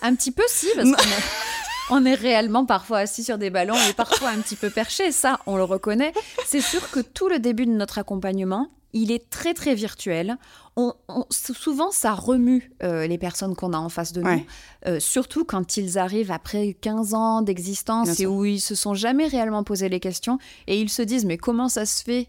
Un, 0.00 0.14
petit, 0.14 0.30
peu 0.30 0.44
si, 0.46 0.68
parce 0.76 0.88
qu'on 0.92 1.96
on 1.96 2.06
est 2.06 2.14
réellement 2.14 2.66
parfois 2.66 2.98
assis 2.98 3.24
sur 3.24 3.36
des 3.36 3.50
ballons 3.50 3.74
et 3.90 3.94
parfois 3.94 4.28
un 4.28 4.38
petit 4.38 4.54
peu 4.54 4.70
perchés, 4.70 5.10
ça 5.10 5.40
on 5.46 5.56
le 5.56 5.64
reconnaît. 5.64 6.12
C'est 6.46 6.60
sûr 6.60 6.92
que 6.92 7.00
tout 7.00 7.28
le 7.28 7.40
début 7.40 7.66
de 7.66 7.72
notre 7.72 7.98
accompagnement, 7.98 8.68
il 8.92 9.10
est 9.10 9.30
très 9.30 9.54
très 9.54 9.74
virtuel. 9.74 10.36
On, 10.76 10.94
souvent, 11.30 11.90
ça 11.90 12.14
remue 12.14 12.72
euh, 12.82 13.06
les 13.06 13.18
personnes 13.18 13.54
qu'on 13.54 13.72
a 13.72 13.78
en 13.78 13.88
face 13.88 14.12
de 14.12 14.22
nous, 14.22 14.46
euh, 14.86 15.00
surtout 15.00 15.44
quand 15.44 15.76
ils 15.76 15.98
arrivent 15.98 16.30
après 16.30 16.74
15 16.80 17.14
ans 17.14 17.42
d'existence 17.42 18.20
et 18.20 18.26
où 18.26 18.44
ils 18.44 18.60
se 18.60 18.74
sont 18.74 18.94
jamais 18.94 19.26
réellement 19.26 19.64
posé 19.64 19.88
les 19.88 20.00
questions 20.00 20.38
et 20.66 20.80
ils 20.80 20.88
se 20.88 21.02
disent 21.02 21.24
mais 21.24 21.36
comment 21.36 21.68
ça 21.68 21.84
se 21.84 22.02
fait 22.02 22.28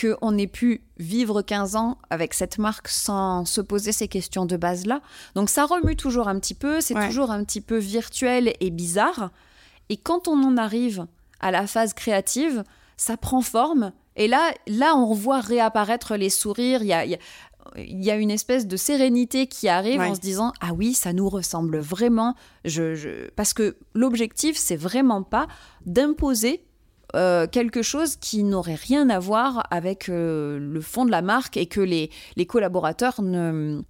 qu'on 0.00 0.36
ait 0.36 0.48
pu 0.48 0.82
vivre 0.98 1.42
15 1.42 1.76
ans 1.76 1.98
avec 2.10 2.34
cette 2.34 2.58
marque 2.58 2.88
sans 2.88 3.44
se 3.44 3.60
poser 3.60 3.92
ces 3.92 4.08
questions 4.08 4.46
de 4.46 4.56
base-là? 4.56 5.00
Donc 5.34 5.50
ça 5.50 5.64
remue 5.64 5.96
toujours 5.96 6.28
un 6.28 6.38
petit 6.38 6.54
peu, 6.54 6.80
c'est 6.80 6.94
toujours 6.94 7.30
un 7.30 7.42
petit 7.44 7.60
peu 7.60 7.78
virtuel 7.78 8.54
et 8.60 8.70
bizarre. 8.70 9.30
Et 9.88 9.96
quand 9.96 10.28
on 10.28 10.42
en 10.44 10.56
arrive 10.56 11.06
à 11.40 11.50
la 11.50 11.66
phase 11.66 11.92
créative, 11.92 12.64
ça 12.96 13.16
prend 13.16 13.40
forme 13.40 13.92
et 14.16 14.28
là, 14.28 14.52
là, 14.66 14.96
on 14.96 15.12
voit 15.12 15.40
réapparaître 15.40 16.16
les 16.16 16.30
sourires. 16.30 16.82
Il 16.82 16.88
y 16.88 16.92
a, 16.92 17.04
y 17.76 18.10
a, 18.10 18.16
une 18.16 18.30
espèce 18.30 18.66
de 18.66 18.76
sérénité 18.76 19.46
qui 19.46 19.68
arrive 19.68 20.00
en 20.00 20.14
se 20.14 20.20
disant 20.20 20.52
ah 20.60 20.72
oui, 20.72 20.94
ça 20.94 21.12
nous 21.12 21.28
ressemble 21.28 21.78
vraiment. 21.78 22.34
Je, 22.64 23.28
Parce 23.30 23.54
que 23.54 23.76
l'objectif, 23.94 24.56
c'est 24.56 24.76
vraiment 24.76 25.22
pas 25.22 25.48
d'imposer 25.84 26.64
euh, 27.16 27.46
quelque 27.46 27.82
chose 27.82 28.16
qui 28.16 28.42
n'aurait 28.44 28.74
rien 28.74 29.08
à 29.08 29.18
voir 29.18 29.66
avec 29.70 30.08
euh, 30.08 30.58
le 30.58 30.80
fond 30.80 31.04
de 31.04 31.10
la 31.10 31.22
marque 31.22 31.56
et 31.56 31.66
que 31.66 31.80
les, 31.80 32.10
les 32.36 32.46
collaborateurs 32.46 33.22
ne 33.22 33.82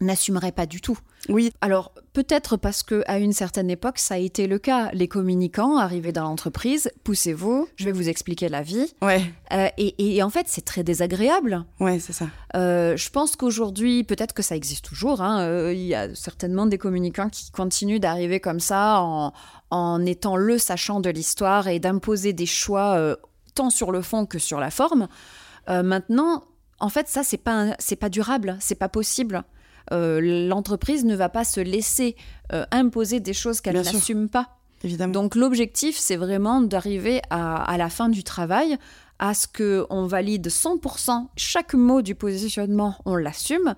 n'assumerait 0.00 0.52
pas 0.52 0.66
du 0.66 0.80
tout. 0.80 0.98
Oui. 1.28 1.52
Alors 1.60 1.92
peut-être 2.12 2.56
parce 2.56 2.82
que 2.82 3.02
à 3.06 3.18
une 3.18 3.32
certaine 3.32 3.70
époque 3.70 3.98
ça 3.98 4.14
a 4.14 4.18
été 4.18 4.46
le 4.46 4.58
cas. 4.58 4.90
Les 4.92 5.08
communicants 5.08 5.78
arrivaient 5.78 6.12
dans 6.12 6.24
l'entreprise, 6.24 6.90
poussez-vous, 7.02 7.68
je 7.76 7.84
vais 7.84 7.92
vous 7.92 8.08
expliquer 8.08 8.48
la 8.48 8.62
vie. 8.62 8.92
Ouais. 9.00 9.22
Euh, 9.52 9.68
et, 9.78 10.22
en 10.22 10.30
fait 10.30 10.46
c'est 10.48 10.64
très 10.64 10.84
désagréable. 10.84 11.64
Ouais, 11.80 11.98
c'est 11.98 12.12
ça. 12.12 12.28
Euh, 12.56 12.96
je 12.96 13.10
pense 13.10 13.36
qu'aujourd'hui 13.36 14.04
peut-être 14.04 14.34
que 14.34 14.42
ça 14.42 14.56
existe 14.56 14.84
toujours. 14.84 15.22
Hein, 15.22 15.40
euh, 15.40 15.72
il 15.72 15.84
y 15.84 15.94
a 15.94 16.14
certainement 16.14 16.66
des 16.66 16.78
communicants 16.78 17.30
qui 17.30 17.50
continuent 17.50 18.00
d'arriver 18.00 18.40
comme 18.40 18.60
ça 18.60 19.00
en, 19.00 19.32
en 19.70 20.04
étant 20.04 20.36
le 20.36 20.58
sachant 20.58 21.00
de 21.00 21.10
l'histoire 21.10 21.68
et 21.68 21.78
d'imposer 21.78 22.32
des 22.32 22.46
choix 22.46 23.16
tant 23.54 23.70
sur 23.70 23.92
le 23.92 24.02
fond 24.02 24.26
que 24.26 24.38
sur 24.38 24.60
la 24.60 24.70
forme. 24.70 25.08
maintenant, 25.68 26.44
en 26.80 26.88
fait, 26.88 27.08
ça, 27.08 27.22
c'est 27.22 27.38
pas, 27.38 27.74
c'est 27.78 27.96
pas 27.96 28.08
durable, 28.08 28.56
c'est 28.60 28.74
pas 28.74 28.88
possible. 28.88 29.44
Euh, 29.92 30.48
l'entreprise 30.48 31.04
ne 31.04 31.14
va 31.14 31.28
pas 31.28 31.44
se 31.44 31.60
laisser 31.60 32.16
euh, 32.52 32.64
imposer 32.70 33.20
des 33.20 33.32
choses 33.32 33.60
qu'elle 33.60 33.76
n'assume 33.76 34.28
pas. 34.28 34.58
Évidemment. 34.82 35.12
Donc 35.12 35.34
l'objectif, 35.34 35.96
c'est 35.96 36.16
vraiment 36.16 36.60
d'arriver 36.60 37.22
à, 37.30 37.74
la 37.78 37.88
fin 37.88 38.08
du 38.08 38.22
travail 38.22 38.76
à 39.18 39.32
ce 39.32 39.46
qu'on 39.46 40.06
valide 40.06 40.48
100% 40.48 41.28
chaque 41.36 41.74
mot 41.74 42.02
du 42.02 42.14
positionnement, 42.14 42.96
on 43.06 43.16
l'assume, 43.16 43.74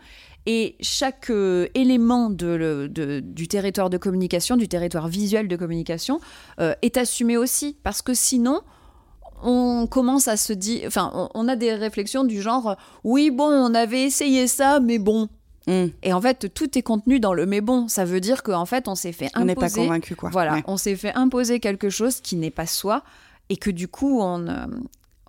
et 0.47 0.77
chaque 0.81 1.31
euh, 1.31 1.69
élément 1.75 2.31
du 2.31 3.49
territoire 3.49 3.91
de 3.91 3.99
communication, 3.99 4.57
du 4.57 4.67
territoire 4.67 5.07
visuel 5.07 5.47
de 5.47 5.57
communication, 5.57 6.21
est 6.59 6.97
assumé 6.97 7.37
aussi, 7.37 7.77
parce 7.85 8.03
que 8.03 8.15
sinon, 8.15 8.63
on 9.43 9.87
commence 9.87 10.29
à 10.29 10.37
se 10.37 10.53
dire, 10.53 10.85
enfin, 10.87 11.31
on, 11.35 11.49
a 11.49 11.57
des 11.57 11.75
réflexions 11.75 12.25
du 12.25 12.41
genre, 12.41 12.77
oui, 13.05 13.31
bon, 13.31 13.45
on 13.45 13.75
avait 13.75 14.03
essayé 14.03 14.47
ça, 14.47 14.81
mais 14.81 14.99
bon. 14.99 15.29
Mm. 15.67 15.87
Et 16.03 16.13
en 16.13 16.21
fait, 16.21 16.53
tout 16.55 16.79
est 16.79 16.83
contenu 16.83 17.19
dans 17.21 17.33
le 17.35 17.47
mais 17.47 17.61
bon. 17.61 17.89
Ça 17.89 18.05
veut 18.05 18.21
dire 18.21 18.43
qu'en 18.43 18.67
fait, 18.67 18.89
on 18.89 18.95
s'est 18.95 19.13
fait 19.13 19.27
imposer. 19.35 19.43
On 19.43 19.45
n'est 19.45 19.55
pas 19.55 19.69
convaincu, 19.71 20.15
quoi. 20.17 20.31
Voilà, 20.31 20.55
Ouais. 20.55 20.65
on 20.67 20.77
s'est 20.77 20.97
fait 20.97 21.13
imposer 21.15 21.61
quelque 21.61 21.91
chose 21.91 22.21
qui 22.21 22.37
n'est 22.37 22.51
pas 22.51 22.67
soi 22.67 23.03
et 23.49 23.57
que 23.57 23.71
du 23.71 23.89
coup, 23.89 24.21
on 24.21 24.47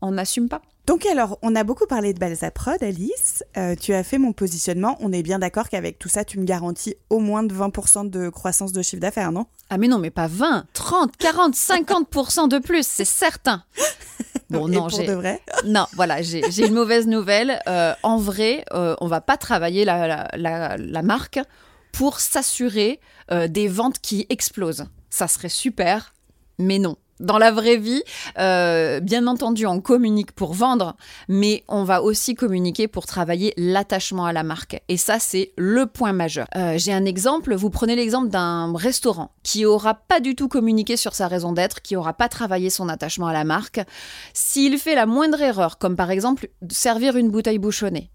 on 0.01 0.11
n'assume 0.11 0.47
pas. 0.47 0.61
Donc 0.85 1.05
alors, 1.05 1.37
on 1.41 1.53
a 1.55 1.63
beaucoup 1.65 1.85
parlé 1.85 2.13
de 2.13 2.19
Balzaprod, 2.19 2.81
Alice. 2.81 3.43
Euh, 3.57 3.75
tu 3.75 3.93
as 3.93 4.03
fait 4.03 4.17
mon 4.19 4.31
positionnement. 4.31 4.95
On 5.01 5.11
est 5.11 5.23
bien 5.23 5.37
d'accord 5.39 5.67
qu'avec 5.69 5.99
tout 5.99 6.07
ça, 6.07 6.23
tu 6.23 6.39
me 6.39 6.45
garantis 6.45 6.95
au 7.09 7.19
moins 7.19 7.43
de 7.43 7.53
20% 7.53 8.09
de 8.09 8.29
croissance 8.29 8.71
de 8.71 8.81
chiffre 8.81 9.01
d'affaires, 9.01 9.31
non? 9.33 9.47
Ah 9.69 9.77
mais 9.77 9.87
non, 9.89 9.97
mais 9.97 10.11
pas 10.11 10.27
20, 10.27 10.65
30, 10.73 11.17
40, 11.17 11.55
50% 11.55 12.47
de 12.47 12.59
plus, 12.59 12.87
c'est 12.87 13.03
certain. 13.05 13.63
Bon, 14.49 14.67
Et 14.67 14.71
non, 14.71 14.87
pour 14.87 14.99
j'ai... 14.99 15.07
de 15.07 15.13
vrai 15.13 15.41
Non, 15.65 15.85
voilà, 15.93 16.21
j'ai 16.21 16.49
j'ai 16.51 16.67
une 16.67 16.73
mauvaise 16.73 17.05
nouvelle. 17.07 17.59
Euh, 17.67 17.93
en 18.03 18.17
vrai, 18.17 18.63
euh, 18.73 18.95
on 19.01 19.07
va 19.07 19.19
pas 19.21 19.35
travailler 19.37 19.83
la, 19.85 20.07
la, 20.07 20.27
la- 20.35 20.77
la 20.77 21.01
marque 21.01 21.39
pour 21.91 22.19
s'assurer 22.19 22.99
euh, 23.31 23.47
des 23.47 23.67
ventes 23.67 23.99
qui 23.99 24.25
explosent. 24.29 24.85
Ça 25.09 25.27
serait 25.27 25.49
super, 25.49 26.13
mais 26.59 26.79
non. 26.79 26.95
Dans 27.19 27.39
la 27.39 27.51
vraie 27.51 27.77
vie, 27.77 28.03
euh, 28.37 28.99
bien 28.99 29.25
entendu, 29.25 29.65
on 29.65 29.81
communique 29.81 30.33
pour 30.33 30.53
vendre, 30.53 30.95
mais 31.27 31.63
on 31.67 31.83
va 31.83 32.03
aussi 32.03 32.35
communiquer 32.35 32.87
pour 32.87 33.07
travailler 33.07 33.53
l'attachement 33.57 34.25
à 34.25 34.33
la 34.33 34.43
marque. 34.43 34.81
Et 34.87 34.97
ça, 34.97 35.17
c'est 35.19 35.51
le 35.57 35.87
point 35.87 36.13
majeur. 36.13 36.47
Euh, 36.55 36.77
J'ai 36.77 36.93
un 36.93 37.05
exemple. 37.05 37.55
Vous 37.55 37.71
prenez 37.71 37.95
l'exemple 37.95 38.29
d'un 38.29 38.71
restaurant 38.75 39.31
qui 39.41 39.65
aura 39.65 39.95
pas 39.95 40.19
du 40.19 40.35
tout 40.35 40.47
communiqué 40.47 40.95
sur 40.95 41.15
sa 41.15 41.27
raison 41.27 41.53
d'être, 41.53 41.81
qui 41.81 41.95
aura 41.95 42.13
pas 42.13 42.29
travaillé 42.29 42.69
son 42.69 42.87
attachement 42.87 43.27
à 43.27 43.33
la 43.33 43.43
marque. 43.43 43.79
S'il 44.33 44.77
fait 44.77 44.93
la 44.93 45.07
moindre 45.07 45.41
erreur, 45.41 45.79
comme 45.79 45.95
par 45.95 46.11
exemple 46.11 46.49
servir 46.69 47.15
une 47.15 47.31
bouteille 47.31 47.57
bouchonnée, 47.57 48.11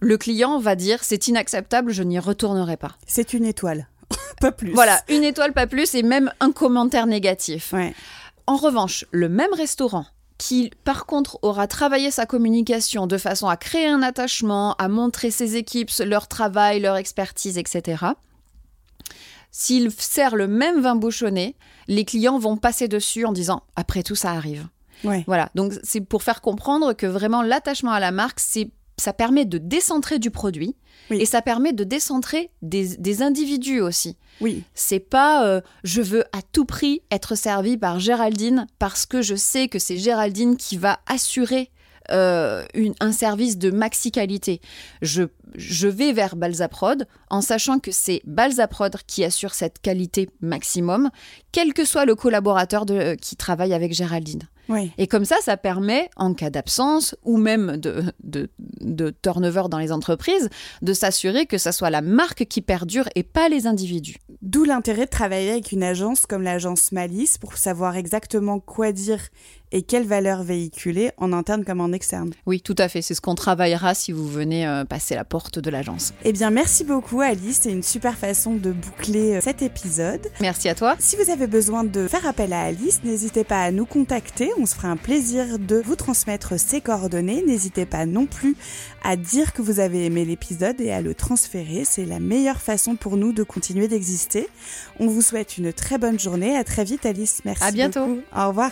le 0.00 0.16
client 0.16 0.58
va 0.58 0.74
dire 0.74 1.04
c'est 1.04 1.28
inacceptable, 1.28 1.92
je 1.92 2.02
n'y 2.02 2.18
retournerai 2.18 2.76
pas. 2.76 2.96
C'est 3.06 3.34
une 3.34 3.44
étoile, 3.44 3.86
pas 4.40 4.52
plus. 4.52 4.72
Voilà, 4.72 5.00
une 5.08 5.24
étoile 5.24 5.52
pas 5.52 5.66
plus 5.66 5.94
et 5.94 6.02
même 6.02 6.32
un 6.40 6.52
commentaire 6.52 7.06
négatif. 7.06 7.72
Ouais. 7.72 7.94
En 8.46 8.56
revanche, 8.56 9.04
le 9.12 9.28
même 9.28 9.52
restaurant 9.54 10.06
qui, 10.40 10.70
par 10.84 11.04
contre, 11.04 11.38
aura 11.42 11.66
travaillé 11.66 12.10
sa 12.10 12.24
communication 12.24 13.06
de 13.06 13.18
façon 13.18 13.46
à 13.48 13.58
créer 13.58 13.86
un 13.86 14.02
attachement, 14.02 14.74
à 14.76 14.88
montrer 14.88 15.30
ses 15.30 15.56
équipes, 15.56 15.90
leur 16.04 16.28
travail, 16.28 16.80
leur 16.80 16.96
expertise, 16.96 17.58
etc. 17.58 18.06
S'il 19.50 19.90
sert 19.90 20.36
le 20.36 20.46
même 20.46 20.80
vin 20.80 20.96
bouchonné, 20.96 21.56
les 21.88 22.06
clients 22.06 22.38
vont 22.38 22.56
passer 22.56 22.88
dessus 22.88 23.26
en 23.26 23.32
disant 23.32 23.64
après 23.76 24.02
tout 24.02 24.14
ça 24.14 24.30
arrive. 24.30 24.66
Ouais. 25.04 25.24
Voilà, 25.26 25.50
donc 25.54 25.74
c'est 25.82 26.00
pour 26.00 26.22
faire 26.22 26.40
comprendre 26.40 26.94
que 26.94 27.06
vraiment 27.06 27.42
l'attachement 27.42 27.92
à 27.92 28.00
la 28.00 28.10
marque, 28.10 28.40
c'est 28.40 28.70
ça 29.00 29.12
permet 29.12 29.44
de 29.44 29.58
décentrer 29.58 30.18
du 30.18 30.30
produit 30.30 30.76
Oui. 31.10 31.18
et 31.20 31.26
ça 31.26 31.42
permet 31.42 31.72
de 31.72 31.84
décentrer 31.84 32.50
des, 32.62 32.96
des 32.96 33.22
individus 33.22 33.80
aussi. 33.80 34.16
Oui. 34.40 34.62
C'est 34.74 35.00
pas 35.00 35.44
euh, 35.46 35.60
je 35.84 36.02
veux 36.02 36.24
à 36.32 36.42
tout 36.52 36.64
prix 36.64 37.02
être 37.10 37.34
servi 37.34 37.76
par 37.76 37.98
Géraldine 38.00 38.66
parce 38.78 39.06
que 39.06 39.22
je 39.22 39.34
sais 39.34 39.68
que 39.68 39.78
c'est 39.78 39.96
Géraldine 39.98 40.56
qui 40.56 40.76
va 40.76 41.00
assurer 41.06 41.70
euh, 42.10 42.64
une- 42.74 42.94
un 43.00 43.12
service 43.12 43.56
de 43.56 43.70
maxi 43.70 44.10
qualité. 44.10 44.60
Je, 45.00 45.24
je 45.54 45.86
vais 45.86 46.12
vers 46.12 46.34
Balzaprod 46.34 47.06
en 47.28 47.40
sachant 47.40 47.78
que 47.78 47.92
c'est 47.92 48.20
Balzaprod 48.24 48.96
qui 49.06 49.22
assure 49.22 49.54
cette 49.54 49.80
qualité 49.80 50.28
maximum, 50.40 51.10
quel 51.52 51.72
que 51.72 51.84
soit 51.84 52.06
le 52.06 52.14
collaborateur 52.16 52.84
de- 52.84 53.14
qui 53.14 53.36
travaille 53.36 53.74
avec 53.74 53.92
Géraldine. 53.92 54.42
Oui. 54.70 54.92
Et 54.98 55.06
comme 55.06 55.24
ça, 55.24 55.36
ça 55.42 55.56
permet, 55.56 56.08
en 56.16 56.32
cas 56.32 56.48
d'absence 56.48 57.14
ou 57.24 57.36
même 57.36 57.76
de, 57.76 58.04
de, 58.22 58.48
de 58.80 59.12
turnover 59.22 59.64
dans 59.68 59.78
les 59.78 59.92
entreprises, 59.92 60.48
de 60.80 60.92
s'assurer 60.92 61.46
que 61.46 61.58
ça 61.58 61.72
soit 61.72 61.90
la 61.90 62.00
marque 62.00 62.44
qui 62.46 62.62
perdure 62.62 63.08
et 63.16 63.22
pas 63.24 63.48
les 63.48 63.66
individus. 63.66 64.16
D'où 64.42 64.64
l'intérêt 64.64 65.04
de 65.04 65.10
travailler 65.10 65.50
avec 65.50 65.72
une 65.72 65.82
agence 65.82 66.24
comme 66.24 66.42
l'agence 66.42 66.92
Malice 66.92 67.36
pour 67.36 67.54
savoir 67.54 67.96
exactement 67.96 68.60
quoi 68.60 68.92
dire 68.92 69.20
et 69.72 69.82
quelles 69.82 70.06
valeurs 70.06 70.42
véhiculer 70.42 71.10
en 71.16 71.32
interne 71.32 71.64
comme 71.64 71.80
en 71.80 71.92
externe. 71.92 72.30
Oui, 72.46 72.60
tout 72.60 72.74
à 72.78 72.88
fait. 72.88 73.02
C'est 73.02 73.14
ce 73.14 73.20
qu'on 73.20 73.34
travaillera 73.34 73.94
si 73.94 74.12
vous 74.12 74.26
venez 74.28 74.66
euh, 74.66 74.84
passer 74.84 75.14
la 75.14 75.24
porte 75.24 75.58
de 75.58 75.70
l'agence. 75.70 76.12
Eh 76.24 76.32
bien, 76.32 76.50
merci 76.50 76.84
beaucoup 76.84 77.20
Alice, 77.20 77.60
c'est 77.62 77.72
une 77.72 77.82
super 77.82 78.16
façon 78.16 78.54
de 78.54 78.72
boucler 78.72 79.36
euh, 79.36 79.40
cet 79.40 79.62
épisode. 79.62 80.26
Merci 80.40 80.68
à 80.68 80.74
toi. 80.74 80.96
Si 80.98 81.16
vous 81.16 81.30
avez 81.30 81.46
besoin 81.46 81.84
de 81.84 82.06
faire 82.08 82.26
appel 82.26 82.52
à 82.52 82.62
Alice, 82.62 83.00
n'hésitez 83.04 83.44
pas 83.44 83.62
à 83.62 83.70
nous 83.70 83.86
contacter, 83.86 84.50
on 84.58 84.66
se 84.66 84.74
fera 84.74 84.88
un 84.88 84.96
plaisir 84.96 85.58
de 85.58 85.76
vous 85.84 85.96
transmettre 85.96 86.58
ses 86.58 86.80
coordonnées. 86.80 87.42
N'hésitez 87.46 87.86
pas 87.86 88.06
non 88.06 88.26
plus 88.26 88.56
à 89.02 89.16
dire 89.16 89.52
que 89.52 89.62
vous 89.62 89.80
avez 89.80 90.04
aimé 90.04 90.24
l'épisode 90.24 90.80
et 90.80 90.90
à 90.92 91.00
le 91.00 91.14
transférer, 91.14 91.84
c'est 91.84 92.04
la 92.04 92.18
meilleure 92.20 92.60
façon 92.60 92.96
pour 92.96 93.16
nous 93.16 93.32
de 93.32 93.42
continuer 93.42 93.88
d'exister. 93.88 94.48
On 94.98 95.06
vous 95.06 95.22
souhaite 95.22 95.56
une 95.58 95.72
très 95.72 95.96
bonne 95.98 96.18
journée, 96.18 96.56
à 96.56 96.64
très 96.64 96.84
vite 96.84 97.06
Alice, 97.06 97.40
merci 97.44 97.62
À 97.64 97.70
bientôt. 97.70 98.06
beaucoup. 98.06 98.20
Au 98.36 98.48
revoir. 98.48 98.70